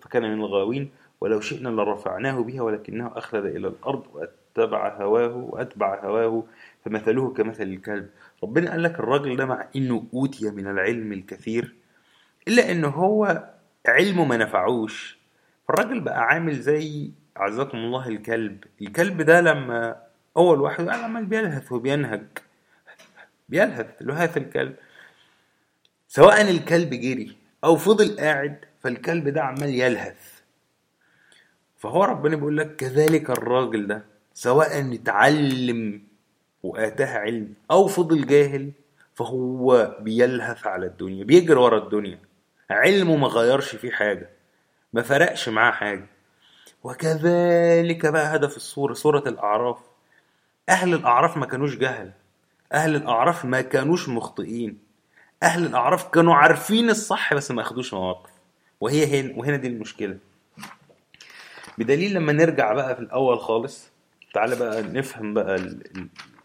فكان 0.02 0.24
من 0.24 0.34
الغاوين 0.40 0.92
ولو 1.22 1.40
شئنا 1.40 1.70
لرفعناه 1.70 2.40
بها 2.44 2.62
ولكنه 2.62 3.12
أخلد 3.16 3.46
إلى 3.46 3.68
الأرض 3.68 4.04
وأتبع 4.14 4.96
هواه 5.04 5.36
وأتبع 5.36 6.06
هواه 6.06 6.44
فمثله 6.86 7.34
كمثل 7.34 7.64
الكلب. 7.64 8.10
ربنا 8.44 8.72
قال 8.72 8.84
لك 8.84 9.00
الراجل 9.00 9.36
ده 9.38 9.46
مع 9.46 9.68
إنه 9.76 10.08
أوتي 10.14 10.50
من 10.52 10.68
العلم 10.68 11.14
الكثير 11.14 11.76
إلا 12.48 12.72
انه 12.72 12.88
هو 12.88 13.50
علمه 13.88 14.26
ما 14.26 14.38
نفعوش. 14.38 15.18
فالراجل 15.68 16.00
بقى 16.00 16.22
عامل 16.24 16.60
زي 16.62 17.12
عزكم 17.38 17.78
الله 17.78 18.08
الكلب. 18.08 18.64
الكلب 18.82 19.22
ده 19.22 19.42
لما 19.42 19.96
اول 20.38 20.62
واحد 20.62 20.88
قاعد 20.90 21.04
عمال 21.04 21.26
بيلهث 21.26 21.72
وبينهج 21.72 22.24
بيلهث 23.50 23.88
لهاث 24.02 24.38
الكلب. 24.38 24.76
سواء 26.08 26.42
الكلب 26.42 26.90
جري 26.90 27.38
أو 27.64 27.76
فضل 27.76 28.20
قاعد 28.20 28.58
فالكلب 28.80 29.30
ده 29.30 29.44
عمال 29.44 29.70
يلهث. 29.70 30.42
فهو 31.78 32.04
ربنا 32.04 32.36
بيقول 32.36 32.58
لك 32.58 32.76
كذلك 32.76 33.30
الراجل 33.30 33.88
ده 33.88 34.06
سواء 34.34 34.94
اتعلم 34.94 36.02
واتاه 36.64 37.18
علم 37.18 37.54
أو 37.72 37.88
فضل 37.88 38.28
جاهل 38.28 38.72
فهو 39.16 39.98
بيلهث 40.00 40.68
على 40.68 40.86
الدنيا 40.86 41.24
بيجري 41.24 41.60
ورا 41.60 41.78
الدنيا. 41.78 42.20
علمه 42.70 43.16
ما 43.16 43.28
غيرش 43.28 43.76
فيه 43.76 43.92
حاجة 43.92 44.30
ما 44.94 45.02
فرقش 45.02 45.50
معاه 45.50 45.72
حاجة. 45.72 46.06
وكذلك 46.84 48.06
بقى 48.06 48.36
هدف 48.36 48.58
الصورة 48.58 48.94
سوره 48.94 49.24
الأعراف. 49.28 49.78
أهل 50.70 50.94
الأعراف 50.94 51.38
ما 51.38 51.46
كانوش 51.46 51.76
جهل 51.78 52.12
أهل 52.74 52.96
الأعراف 52.96 53.46
ما 53.46 53.62
كانوش 53.62 54.10
مخطئين. 54.10 54.78
أهل 55.44 55.66
الأعراف 55.66 56.08
كانوا 56.10 56.36
عارفين 56.36 56.90
الصح 56.90 57.34
بس 57.34 57.52
ما 57.52 57.62
أخدوش 57.62 57.94
مواقف. 57.94 58.30
وهي 58.82 59.22
هنا 59.22 59.38
وهنا 59.38 59.58
دي 59.58 59.68
المشكلة. 59.68 60.18
بدليل 61.78 62.14
لما 62.14 62.34
نرجع 62.34 62.74
بقى 62.74 62.96
في 62.96 63.02
الأول 63.02 63.40
خالص 63.40 63.90
تعالى 64.34 64.56
بقى 64.56 64.82
نفهم 64.82 65.34
بقى 65.34 65.56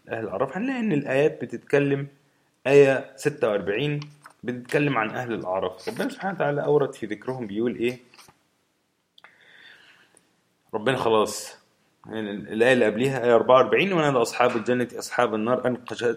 أهل 0.09 0.23
الاعراف 0.23 0.57
هنلاقي 0.57 0.79
إن 0.79 0.91
الآيات 0.91 1.41
بتتكلم 1.41 2.07
آية 2.67 3.11
46 3.15 3.99
بتتكلم 4.43 4.97
عن 4.97 5.09
أهل 5.09 5.33
الاعراف 5.33 5.89
ربنا 5.89 6.09
سبحانه 6.09 6.33
وتعالى 6.35 6.63
أورد 6.63 6.93
في 6.95 7.05
ذكرهم 7.05 7.47
بيقول 7.47 7.75
إيه؟ 7.75 7.97
ربنا 10.73 10.97
خلاص. 10.97 11.57
يعني 12.09 12.31
الآية 12.31 12.73
اللي 12.73 12.85
قبليها 12.85 13.23
آية 13.25 13.35
44 13.35 13.93
ونادى 13.93 14.17
أصحاب 14.17 14.55
الجنة 14.55 14.87
أصحاب 14.99 15.35
النار 15.35 15.67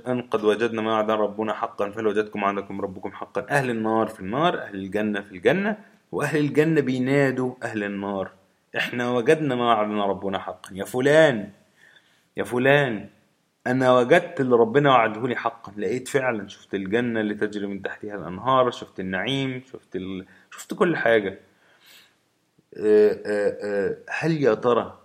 أن 0.08 0.22
قد 0.22 0.44
وجدنا 0.44 0.82
ما 0.82 0.92
وعدنا 0.92 1.14
ربنا 1.14 1.52
حقا 1.52 1.90
فهل 1.90 2.06
وجدكم 2.06 2.44
عندكم 2.44 2.80
ربكم 2.80 3.12
حقا؟ 3.12 3.46
أهل 3.50 3.70
النار 3.70 4.06
في 4.06 4.20
النار 4.20 4.58
أهل 4.62 4.74
الجنة 4.74 5.20
في 5.20 5.32
الجنة 5.32 5.76
وأهل 6.12 6.38
الجنة 6.40 6.80
بينادوا 6.80 7.54
أهل 7.62 7.84
النار. 7.84 8.30
إحنا 8.76 9.10
وجدنا 9.10 9.54
ما 9.54 9.64
وعدنا 9.64 10.06
ربنا 10.06 10.38
حقا. 10.38 10.70
يا 10.74 10.84
فلان 10.84 11.50
يا 12.36 12.44
فلان 12.44 13.08
أنا 13.66 13.92
وجدت 13.92 14.40
اللي 14.40 14.56
ربنا 14.56 14.90
وعده 14.90 15.28
لي 15.28 15.36
حقا. 15.36 15.72
لقيت 15.76 16.08
فعلا 16.08 16.48
شفت 16.48 16.74
الجنة 16.74 17.20
اللي 17.20 17.34
تجري 17.34 17.66
من 17.66 17.82
تحتها 17.82 18.14
الأنهار 18.14 18.70
شفت 18.70 19.00
النعيم 19.00 19.62
شفت 19.72 19.96
ال... 19.96 20.26
شفت 20.50 20.74
كل 20.74 20.96
حاجة. 20.96 21.40
آه، 22.76 23.20
آه، 23.26 23.58
آه، 23.62 23.96
هل 24.10 24.42
يا 24.42 24.54
ترى 24.54 24.98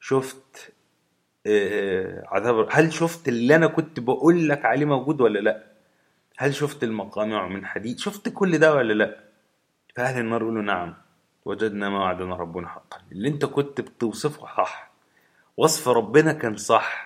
شفت 0.00 0.72
عذاب 2.26 2.68
هل 2.70 2.92
شفت 2.92 3.28
اللي 3.28 3.56
أنا 3.56 3.66
كنت 3.66 4.00
بقول 4.00 4.48
لك 4.48 4.64
عليه 4.64 4.84
موجود 4.86 5.20
ولا 5.20 5.38
لأ؟ 5.38 5.64
هل 6.38 6.54
شفت 6.54 6.84
المقامع 6.84 7.48
من 7.48 7.66
حديد؟ 7.66 7.98
شفت 7.98 8.28
كل 8.28 8.58
ده 8.58 8.74
ولا 8.74 8.92
لأ؟ 8.92 9.24
فاهل 9.96 10.20
النار 10.20 10.42
يقولوا 10.42 10.62
نعم 10.62 10.94
وجدنا 11.44 11.88
ما 11.88 11.98
وعدنا 11.98 12.36
ربنا 12.36 12.68
حقا. 12.68 12.98
اللي 13.12 13.28
أنت 13.28 13.44
كنت 13.44 13.80
بتوصفه 13.80 14.46
صح 14.56 14.90
وصف 15.56 15.88
ربنا 15.88 16.32
كان 16.32 16.56
صح. 16.56 17.05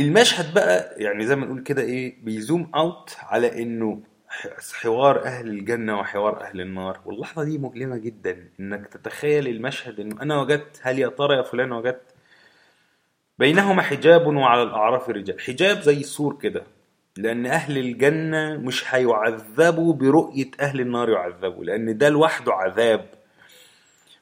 المشهد 0.00 0.54
بقى 0.54 0.94
يعني 1.02 1.26
زي 1.26 1.36
ما 1.36 1.46
نقول 1.46 1.60
كده 1.62 1.82
إيه 1.82 2.24
بيزوم 2.24 2.70
أوت 2.74 3.16
على 3.22 3.62
إنه 3.62 4.02
حوار 4.82 5.24
أهل 5.24 5.48
الجنة 5.48 5.98
وحوار 6.00 6.40
أهل 6.42 6.60
النار. 6.60 7.00
واللحظة 7.04 7.44
دي 7.44 7.58
مؤلمة 7.58 7.96
جدا 7.96 8.48
إنك 8.60 8.86
تتخيل 8.86 9.48
المشهد 9.48 10.00
إنه 10.00 10.22
أنا 10.22 10.40
وجدت 10.40 10.80
هل 10.82 10.98
يا 10.98 11.08
ترى 11.08 11.36
يا 11.36 11.42
فلان 11.42 11.72
وجدت؟ 11.72 12.14
بينهما 13.38 13.82
حجاب 13.82 14.26
وعلى 14.26 14.62
الأعراف 14.62 15.10
رجال. 15.10 15.40
حجاب 15.40 15.80
زي 15.80 16.02
سور 16.02 16.38
كده 16.38 16.62
لأن 17.16 17.46
أهل 17.46 17.78
الجنة 17.78 18.56
مش 18.56 18.94
هيعذبوا 18.94 19.92
برؤية 19.94 20.50
أهل 20.60 20.80
النار 20.80 21.10
يعذبوا 21.10 21.64
لأن 21.64 21.98
ده 21.98 22.08
لوحده 22.08 22.52
عذاب. 22.52 23.06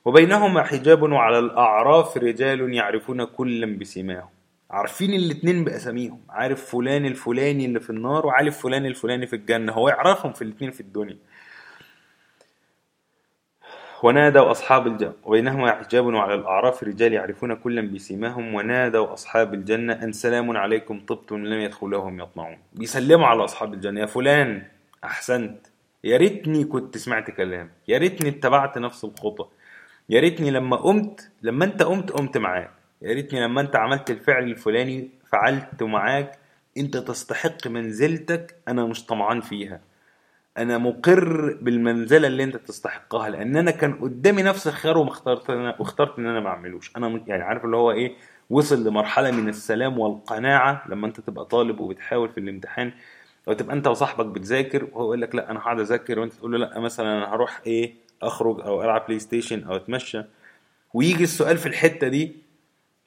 وبينهما 0.05 0.63
حجاب 0.63 1.03
وعلى 1.03 1.39
الأعراف 1.39 2.17
رجال 2.17 2.75
يعرفون 2.75 3.25
كلا 3.25 3.79
بسماهم. 3.79 4.29
عارفين 4.73 5.15
الاتنين 5.15 5.65
بأساميهم. 5.65 6.21
عارف 6.29 6.71
فلان 6.71 7.07
الفلاني 7.07 7.65
اللي 7.65 7.81
في 7.81 7.91
النار 7.91 8.27
وعارف 8.27 8.63
فلان 8.63 8.87
الفلاني 8.87 9.27
في 9.27 9.37
الجنة. 9.37 9.73
هو 9.73 9.89
يعرفهم 9.89 10.33
في 10.33 10.43
الاتنين 10.43 10.71
في 10.71 10.81
الدنيا. 10.81 11.17
ونادوا 14.03 14.51
أصحاب 14.51 14.87
الجنة 14.87 15.13
وبينهما 15.25 15.73
حجاب 15.73 16.07
وعلى 16.07 16.35
الأعراف. 16.35 16.83
رجال 16.85 17.13
يعرفون 17.13 17.55
كلا 17.55 17.81
بسيماهم. 17.83 18.55
ونادوا 18.55 19.13
أصحاب 19.13 19.55
الجنة 19.55 19.93
أن 19.93 20.13
سلام 20.13 20.57
عليكم 20.57 21.01
طبتم 21.07 21.47
لم 21.47 21.61
يدخلوهم 21.61 22.21
يطمعون. 22.21 22.59
بيسلموا 22.73 23.27
على 23.27 23.45
أصحاب 23.45 23.75
الجنة. 23.75 24.01
يا 24.01 24.07
فلان 24.07 24.63
أحسنت. 25.05 25.67
يا 26.05 26.17
ريتني 26.17 26.65
كنت 26.65 26.99
سمعت 26.99 27.31
كلام 27.31 27.71
يا 27.89 27.99
ريتني 27.99 28.29
اتبعت 28.29 28.79
نفس 28.79 29.05
الخطى 29.05 29.47
يا 30.09 30.21
ريتني 30.21 30.51
لما 30.51 30.77
قمت 30.77 31.31
لما 31.43 31.65
أنت 31.65 31.83
قمت 31.83 32.11
قمت 32.11 32.39
معاك. 32.39 32.82
يا 33.03 33.13
ريتني 33.15 33.41
لما 33.41 33.61
انت 33.61 33.77
عملت 33.77 34.11
الفعل 34.11 34.45
الفلاني 34.45 35.11
فعلت 35.33 35.83
معاك 35.83 36.39
انت 36.79 36.97
تستحق 36.97 37.67
منزلتك 37.69 38.57
أنا 38.69 38.87
مش 38.87 39.07
طمعان 39.07 39.41
فيها. 39.41 39.81
أنا 40.59 40.79
مقر 40.79 41.59
بالمنزلة 41.63 42.27
اللي 42.27 42.45
انت 42.45 42.57
تستحقها 42.57 43.29
لأن 43.31 43.57
أنا 43.57 43.71
كان 43.71 43.93
قدامي 43.93 44.43
نفس 44.43 44.67
الخيار 44.69 44.99
واخترت 44.99 45.51
أنا 45.51 45.77
واخترت 45.79 46.19
إن 46.19 46.27
أنا 46.27 46.41
ما 46.41 46.49
اعملوش. 46.49 46.93
أنا 46.97 47.21
يعني 47.27 47.43
عارف 47.43 47.65
اللي 47.65 47.77
هو 47.77 47.91
إيه؟ 47.91 48.13
وصل 48.51 48.85
لمرحلة 48.89 49.31
من 49.31 49.49
السلام 49.49 49.99
والقناعة 49.99 50.83
لما 50.89 51.07
انت 51.07 51.21
تبقى 51.21 51.45
طالب 51.45 51.81
وبتحاول 51.81 52.29
في 52.29 52.41
الامتحان 52.41 52.93
أو 53.49 53.53
تبقى 53.53 53.77
انت 53.77 53.87
وصاحبك 53.87 54.27
بتذاكر 54.27 54.85
وهو 54.85 55.05
يقول 55.05 55.21
لك 55.21 55.35
لا 55.35 55.51
أنا 55.51 55.61
هقعد 55.61 55.81
أذاكر 55.81 56.19
وانت 56.19 56.33
تقول 56.33 56.53
له 56.53 56.59
لا 56.59 56.81
مثلا 56.81 57.19
أنا 57.19 57.35
هروح 57.35 57.61
إيه؟ 57.67 57.95
أخرج 58.23 58.61
أو 58.61 58.83
ألعب 58.85 59.05
PlayStation 59.07 59.65
أو 59.65 59.77
أتمشى. 59.77 60.23
ويجي 60.95 61.25
السؤال 61.25 61.59
في 61.59 61.67
الحتة 61.67 62.09
دي 62.09 62.37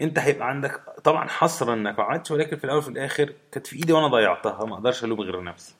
انت 0.01 0.19
هيبقى 0.19 0.49
عندك 0.49 0.81
طبعا 1.03 1.27
حسره 1.27 1.73
انك 1.73 1.99
ما 1.99 2.23
ولكن 2.31 2.57
في 2.57 2.63
الأول 2.63 2.77
وفي 2.79 2.89
الآخر 2.89 3.33
كانت 3.51 3.67
في 3.67 3.75
إيدي 3.75 3.93
وأنا 3.93 4.07
ضيعتها 4.07 4.65
ما 4.65 4.73
أقدرش 4.73 5.03
ألوم 5.03 5.21
غير 5.21 5.43
نفسي. 5.43 5.75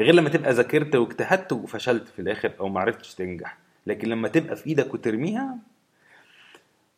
غير 0.00 0.14
لما 0.14 0.28
تبقى 0.28 0.52
ذاكرت 0.52 0.96
واجتهدت 0.96 1.52
وفشلت 1.52 2.08
في 2.08 2.18
الآخر 2.22 2.52
أو 2.60 2.68
ما 2.68 2.80
عرفتش 2.80 3.14
تنجح 3.14 3.58
لكن 3.86 4.08
لما 4.08 4.28
تبقى 4.28 4.56
في 4.56 4.66
إيدك 4.66 4.94
وترميها 4.94 5.58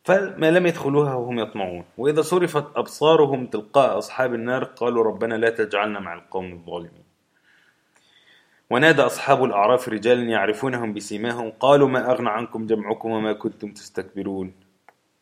فما 0.04 0.50
لم 0.50 0.66
يدخلوها 0.66 1.14
وهم 1.14 1.38
يطمعون. 1.38 1.84
وإذا 1.98 2.22
صرفت 2.22 2.64
أبصارهم 2.76 3.46
تلقاء 3.46 3.98
أصحاب 3.98 4.34
النار 4.34 4.64
قالوا 4.64 5.04
ربنا 5.04 5.34
لا 5.34 5.50
تجعلنا 5.50 6.00
مع 6.00 6.14
القوم 6.14 6.52
الظالمين. 6.52 7.04
ونادى 8.70 9.02
أصحاب 9.02 9.44
الأعراف 9.44 9.88
رجالا 9.88 10.22
يعرفونهم 10.22 10.94
بسيماهم 10.94 11.50
قالوا 11.50 11.88
ما 11.88 12.10
أغنى 12.10 12.30
عنكم 12.30 12.66
جمعكم 12.66 13.10
وما 13.10 13.32
كنتم 13.32 13.72
تستكبرون. 13.72 14.52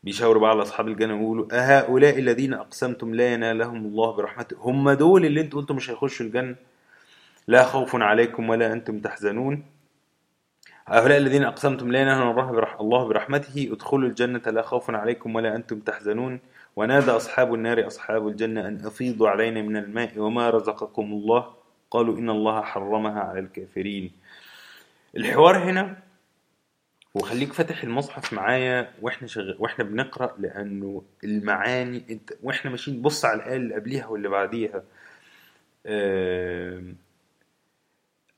بيشاوروا 0.02 0.42
بقى 0.42 0.50
على 0.50 0.62
أصحاب 0.62 0.88
الجنة 0.88 1.14
ويقولوا 1.14 1.46
أهؤلاء 1.52 2.18
الذين 2.18 2.54
أقسمتم 2.54 3.14
لا 3.14 3.32
ينالهم 3.32 3.76
الله 3.76 4.12
برحمته. 4.12 4.56
هم 4.60 4.90
دول 4.90 5.24
اللي 5.24 5.40
أنتوا 5.40 5.60
قلتوا 5.60 5.76
مش 5.76 5.90
هيخشوا 5.90 6.26
الجنة. 6.26 6.56
لا 7.46 7.64
خوف 7.64 7.96
عليكم 7.96 8.48
ولا 8.48 8.72
أنتم 8.72 8.98
تحزنون. 8.98 9.64
هؤلاء 10.86 11.18
الذين 11.18 11.44
أقسمتم 11.44 11.92
لا 11.92 12.00
ينالهم 12.00 12.30
الله 12.30 12.80
الله 12.80 13.04
برحمته 13.08 13.68
ادخلوا 13.72 14.08
الجنة. 14.08 14.42
لا 14.46 14.62
خوف 14.62 14.90
عليكم 14.90 15.34
ولا 15.34 15.56
أنتم 15.56 15.78
تحزنون. 15.80 16.40
ونادى 16.76 17.10
أصحاب 17.10 17.54
النار 17.54 17.86
أصحاب 17.86 18.28
الجنة 18.28 18.68
أن 18.68 18.86
أفيضوا 18.86 19.28
علينا 19.28 19.62
من 19.62 19.76
الماء 19.76 20.18
وما 20.18 20.50
رزقكم 20.50 21.12
الله. 21.12 21.46
قالوا 21.90 22.18
إن 22.18 22.30
الله 22.30 22.60
حرمها 22.60 23.20
على 23.20 23.40
الكافرين. 23.40 24.12
الحوار 25.16 25.58
هنا 25.58 25.96
وخليك 27.14 27.52
فاتح 27.52 27.82
المصحف 27.82 28.32
معايا 28.32 28.94
وإحنا 29.02 29.28
شغ... 29.28 29.54
وإحنا 29.58 29.84
بنقرأ 29.84 30.36
لأنه 30.38 31.02
المعاني 31.24 32.04
انت 32.10 32.32
وإحنا 32.42 32.70
ماشيين 32.70 33.02
بص 33.02 33.24
على 33.24 33.36
الآية 33.42 33.56
اللي 33.56 33.74
قبليها 33.74 34.06
واللي 34.06 34.28
بعديها. 34.28 34.84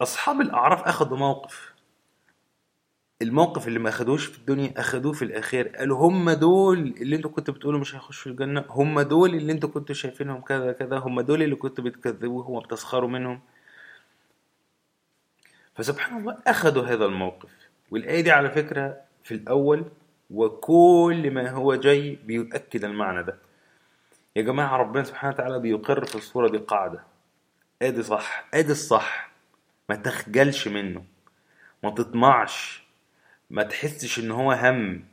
أصحاب 0.02 0.40
الأعراف 0.40 0.82
أخذوا 0.82 1.16
موقف. 1.18 1.74
الموقف 3.22 3.68
اللي 3.68 3.78
ما 3.78 3.88
أخدوش 3.88 4.26
في 4.26 4.38
الدنيا 4.38 4.72
أخدوه 4.76 5.12
في 5.12 5.22
الأخير. 5.24 5.68
قالوا 5.68 5.98
هم 6.08 6.30
دول 6.30 6.78
اللي 6.78 7.16
أنتوا 7.16 7.30
كنتوا 7.30 7.54
بتقولوا 7.54 7.80
مش 7.80 7.94
هيخشوا 7.94 8.32
الجنة. 8.32 8.64
هم 8.68 9.00
دول 9.00 9.34
اللي 9.34 9.52
أنتوا 9.52 9.68
كنتوا 9.68 9.94
شايفينهم 9.94 10.40
كذا 10.40 10.72
كذا. 10.72 10.98
هم 10.98 11.20
دول 11.20 11.42
اللي 11.42 11.56
كنتوا 11.56 11.84
بتكذبوهم 11.84 12.54
وبتسخروا 12.54 13.08
منهم. 13.08 13.40
فسبحان 15.74 16.20
الله 16.20 16.38
أخذوا 16.46 16.86
هذا 16.86 17.04
الموقف. 17.04 17.59
والآية 17.90 18.20
دي 18.20 18.30
على 18.30 18.50
فكرة 18.50 18.96
في 19.24 19.34
الأول 19.34 19.84
وكل 20.30 21.30
ما 21.30 21.50
هو 21.50 21.74
جاي 21.74 22.18
بيؤكد 22.24 22.84
المعنى 22.84 23.22
ده. 23.22 23.38
يا 24.36 24.42
جماعة 24.42 24.76
ربنا 24.76 25.04
سبحانه 25.04 25.34
وتعالى 25.34 25.58
بيقر 25.58 26.04
في 26.04 26.14
الصورة 26.14 26.48
دي 26.48 26.58
قاعدة. 26.58 27.02
أدي 27.82 28.02
صح 28.02 28.48
أدي 28.54 28.72
الصح. 28.72 29.30
ما 29.88 29.96
تخجلش 29.96 30.68
منه. 30.68 31.04
ما 31.84 31.90
تطمعش. 31.90 32.82
ما 33.50 33.62
تحسش 33.62 34.18
إن 34.18 34.30
هو 34.30 34.52
هم. 34.52 35.04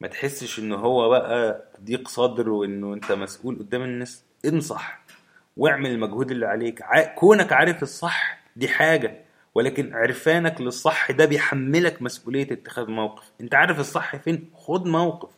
ما 0.00 0.08
تحسش 0.08 0.58
إن 0.58 0.72
هو 0.72 1.08
بقى 1.08 1.64
ضيق 1.84 2.08
صدر 2.08 2.48
وإنه 2.48 2.94
أنت 2.94 3.12
مسؤول 3.12 3.58
قدام 3.58 3.82
الناس. 3.82 4.24
انصح. 4.44 5.00
واعمل 5.56 5.90
المجهود 5.90 6.30
اللي 6.30 6.46
عليك. 6.46 6.82
كونك 7.14 7.52
عارف 7.52 7.82
الصح 7.82 8.38
دي 8.56 8.68
حاجة. 8.68 9.24
ولكن 9.54 9.94
عرفانك 9.94 10.60
للصح 10.60 11.10
ده 11.10 11.24
بيحملك 11.24 12.02
مسؤولية 12.02 12.52
اتخاذ 12.52 12.90
موقف. 12.90 13.30
انت 13.40 13.54
عارف 13.54 13.80
الصح 13.80 14.16
فين؟ 14.16 14.50
خد 14.54 14.86
موقف. 14.86 15.28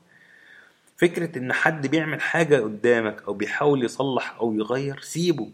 فكرة 0.97 1.39
إن 1.39 1.53
حد 1.53 1.87
بيعمل 1.87 2.21
حاجة 2.21 2.61
قدامك 2.61 3.23
أو 3.23 3.33
بيحاول 3.33 3.85
يصلح 3.85 4.37
أو 4.41 4.55
يغير 4.55 5.01
سيبه. 5.01 5.51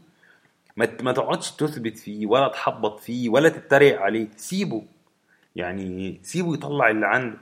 ما 0.76 1.12
تقعدش 1.12 1.50
تثبت 1.50 1.98
فيه 1.98 2.26
ولا 2.26 2.48
تحبط 2.48 3.00
فيه 3.00 3.28
ولا 3.28 3.48
تتريق 3.48 4.00
عليه. 4.00 4.28
سيبه. 4.36 4.82
يعني 5.56 6.20
سيبه 6.22 6.54
يطلع 6.54 6.90
اللي 6.90 7.06
عنده. 7.06 7.38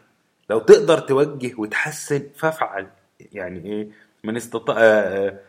لو 0.51 0.59
تقدر 0.59 0.99
توجه 0.99 1.55
وتحسن 1.59 2.23
فافعل. 2.37 2.87
يعني 3.33 3.65
إيه؟ 3.65 3.89
من 4.25 4.37
استطاع 4.37 4.77
آه، 4.79 4.83
آه، 4.83 5.41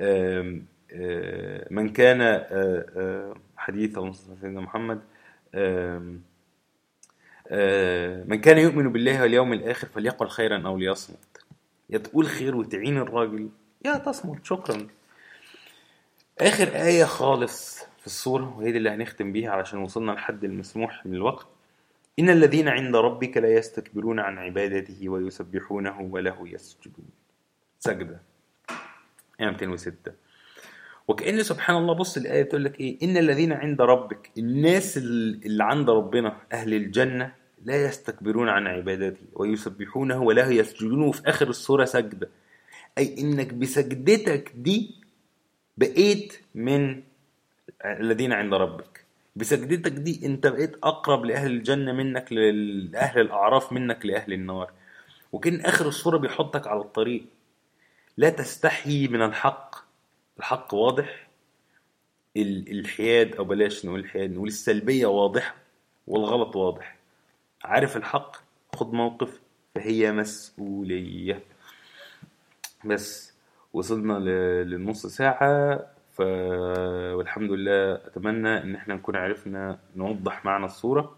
آه، 0.00 0.56
من 1.70 1.88
كان 1.92 2.44
حديث 3.56 3.98
سيدنا 4.40 4.60
محمد 4.60 5.00
من 8.28 8.40
كان 8.40 8.58
يؤمن 8.58 8.92
بالله 8.92 9.22
واليوم 9.22 9.52
الآخر 9.52 9.88
فليقل 9.88 10.28
خيرا 10.28 10.66
أو 10.66 10.78
ليصمت. 10.78 11.44
يا 11.90 11.98
تقول 11.98 12.26
خير 12.26 12.56
وتعين 12.56 12.98
الراجل. 12.98 13.48
يا 13.84 13.98
تصمت 13.98 14.44
شكرا. 14.44 14.86
آخر 16.40 16.68
آية 16.68 17.04
خالص 17.04 17.84
في 18.00 18.06
السورة 18.06 18.58
وهي 18.58 18.72
دي 18.72 18.78
اللي 18.78 18.90
هنختم 18.90 19.32
بيها 19.32 19.50
علشان 19.50 19.78
وصلنا 19.78 20.12
لحد 20.12 20.44
المسموح 20.44 21.06
من 21.06 21.14
الوقت. 21.14 21.46
إن 22.18 22.30
الذين 22.30 22.68
عند 22.68 22.96
ربك 22.96 23.36
لا 23.36 23.54
يستكبرون 23.54 24.20
عن 24.20 24.38
عبادته 24.38 25.08
ويسبحونه 25.08 26.00
وله 26.00 26.48
يسجدون. 26.48 27.06
سجدة. 27.78 28.20
آية 29.40 29.46
206 29.46 30.12
وكأن 31.08 31.42
سبحان 31.42 31.76
الله 31.76 31.94
بص 31.94 32.16
الآية 32.16 32.42
بتقول 32.42 32.64
لك 32.64 32.80
إيه؟ 32.80 32.98
إن 33.02 33.16
الذين 33.16 33.52
عند 33.52 33.80
ربك 33.80 34.30
الناس 34.38 34.96
اللي 34.96 35.64
عند 35.64 35.90
ربنا 35.90 36.36
أهل 36.52 36.74
الجنة 36.74 37.32
لا 37.64 37.84
يستكبرون 37.84 38.48
عن 38.48 38.66
عبادته 38.66 39.22
ويسبحونه 39.34 40.22
وله 40.22 40.48
يسجدون 40.50 41.02
وفي 41.02 41.22
آخر 41.28 41.48
السورة 41.48 41.84
سجدة. 41.84 42.28
أي 42.98 43.16
إنك 43.18 43.54
بسجدتك 43.54 44.52
دي 44.56 44.94
بقيت 45.78 46.40
من 46.54 47.02
الذين 47.84 48.32
عند 48.32 48.54
ربك. 48.54 49.04
بسجدتك 49.36 49.92
دي 49.92 50.26
أنت 50.26 50.46
بقيت 50.46 50.76
أقرب 50.82 51.24
لأهل 51.24 51.50
الجنة 51.50 51.92
منك 51.92 52.32
لأهل 52.32 53.20
الأعراف 53.20 53.72
منك 53.72 54.06
لأهل 54.06 54.32
النار. 54.32 54.70
وكأن 55.32 55.60
آخر 55.60 55.88
الصورة 55.88 56.16
بيحطك 56.18 56.66
على 56.66 56.80
الطريق. 56.80 57.24
لا 58.16 58.30
تستحي 58.30 59.08
من 59.08 59.22
الحق. 59.22 59.85
الحق 60.38 60.74
واضح 60.74 61.26
الحياد 62.36 63.36
أو 63.36 63.44
بلاش 63.44 63.86
نقول 63.86 64.00
الحياد 64.00 64.30
نقول 64.30 64.48
السلبية 64.48 65.06
واضحة 65.06 65.54
والغلط 66.06 66.56
واضح. 66.56 66.96
عارف 67.64 67.96
الحق 67.96 68.36
خد 68.74 68.92
موقف 68.92 69.40
فهي 69.74 70.12
مسؤولية. 70.12 71.42
بس 72.84 73.32
وصلنا 73.72 74.12
للنص 74.64 75.06
ساعة 75.06 75.76
ف... 76.16 76.20
والحمد 77.16 77.50
لله 77.50 77.94
أتمنى 77.94 78.58
إن 78.62 78.74
إحنا 78.74 78.94
نكون 78.94 79.16
عرفنا 79.16 79.78
نوضح 79.96 80.44
معنى 80.44 80.64
الصورة. 80.64 81.16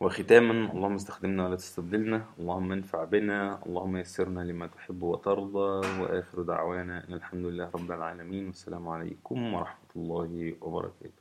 وختاما 0.00 0.72
اللهم 0.72 0.94
استخدمنا 0.94 1.46
ولا 1.46 1.56
تستبدلنا 1.56 2.24
اللهم 2.38 2.72
انفع 2.72 3.04
بنا 3.04 3.60
اللهم 3.66 3.96
يسرنا 3.96 4.40
لما 4.40 4.66
تحب 4.66 5.02
وترضى 5.02 5.70
وآخر 6.00 6.42
دعوانا 6.42 7.08
إن 7.08 7.14
الحمد 7.14 7.44
لله 7.46 7.70
رب 7.74 7.90
العالمين. 7.92 8.46
والسلام 8.46 8.88
عليكم 8.88 9.54
ورحمة 9.54 9.90
الله 9.96 10.54
وبركاته. 10.60 11.19